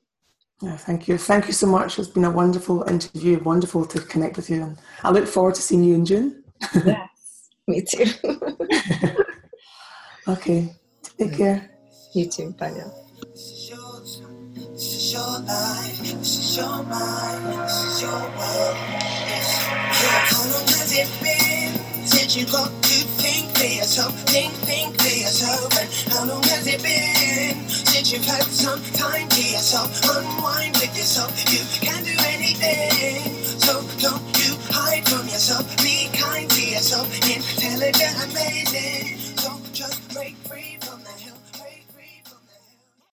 Yeah, 0.64 0.78
thank 0.78 1.10
you. 1.10 1.18
Thank 1.18 1.48
you 1.48 1.54
so 1.54 1.68
much. 1.68 2.00
It's 2.00 2.08
been 2.08 2.24
a 2.24 2.32
wonderful 2.32 2.84
interview, 2.84 3.38
wonderful 3.44 3.86
to 3.86 4.00
connect 4.00 4.38
with 4.38 4.50
you. 4.50 4.64
And 4.64 4.78
I 5.04 5.12
look 5.12 5.28
forward 5.28 5.56
to 5.56 5.62
seeing 5.62 5.84
you 5.84 5.96
in 5.96 6.06
June. 6.06 6.44
Yes. 6.86 7.10
Me 7.68 7.82
too. 7.82 8.06
Okay. 10.26 10.74
Take 11.18 11.36
care. 11.36 11.70
you 12.14 12.30
too. 12.30 12.52
Bye 12.58 12.70
now. 12.72 12.92
This 13.34 13.42
is 13.42 13.70
yours. 13.72 14.22
This 14.54 14.94
is 14.96 15.12
your 15.14 15.40
life. 15.40 16.00
This 16.00 16.40
is 16.40 16.56
your 16.58 16.82
mind. 16.84 17.60
This 17.60 17.84
is 17.84 18.02
your 18.04 18.22
world. 18.22 18.78
Yes. 19.28 19.68
Yeah. 19.68 20.24
How 20.32 20.44
long 20.54 20.68
has 20.68 20.94
it 20.96 21.10
been 21.22 22.08
since 22.08 22.38
you 22.38 22.46
got 22.46 22.72
to 22.84 23.23
yourself? 23.68 24.14
Think, 24.30 24.54
think 24.66 24.96
for 25.02 25.08
yourself. 25.08 25.72
And 25.80 25.90
how 26.14 26.26
long 26.26 26.44
has 26.44 26.68
it 26.68 26.84
been 26.84 27.70
since 27.70 28.12
you've 28.12 28.26
had 28.26 28.44
some 28.44 28.82
time 28.94 29.30
to 29.30 29.42
yourself? 29.42 29.90
Unwind 30.16 30.76
with 30.78 30.96
yourself. 30.96 31.32
You 31.52 31.64
can 31.80 32.04
do 32.04 32.16
anything. 32.28 33.44
So 33.60 33.82
don't 34.00 34.24
you 34.44 34.56
hide 34.72 35.08
from 35.08 35.28
yourself. 35.28 35.66
Be 35.78 36.10
kind 36.14 36.50
to 36.50 36.62
yourself. 36.62 37.08
Intelligent, 37.16 38.32
amazing. 38.32 39.23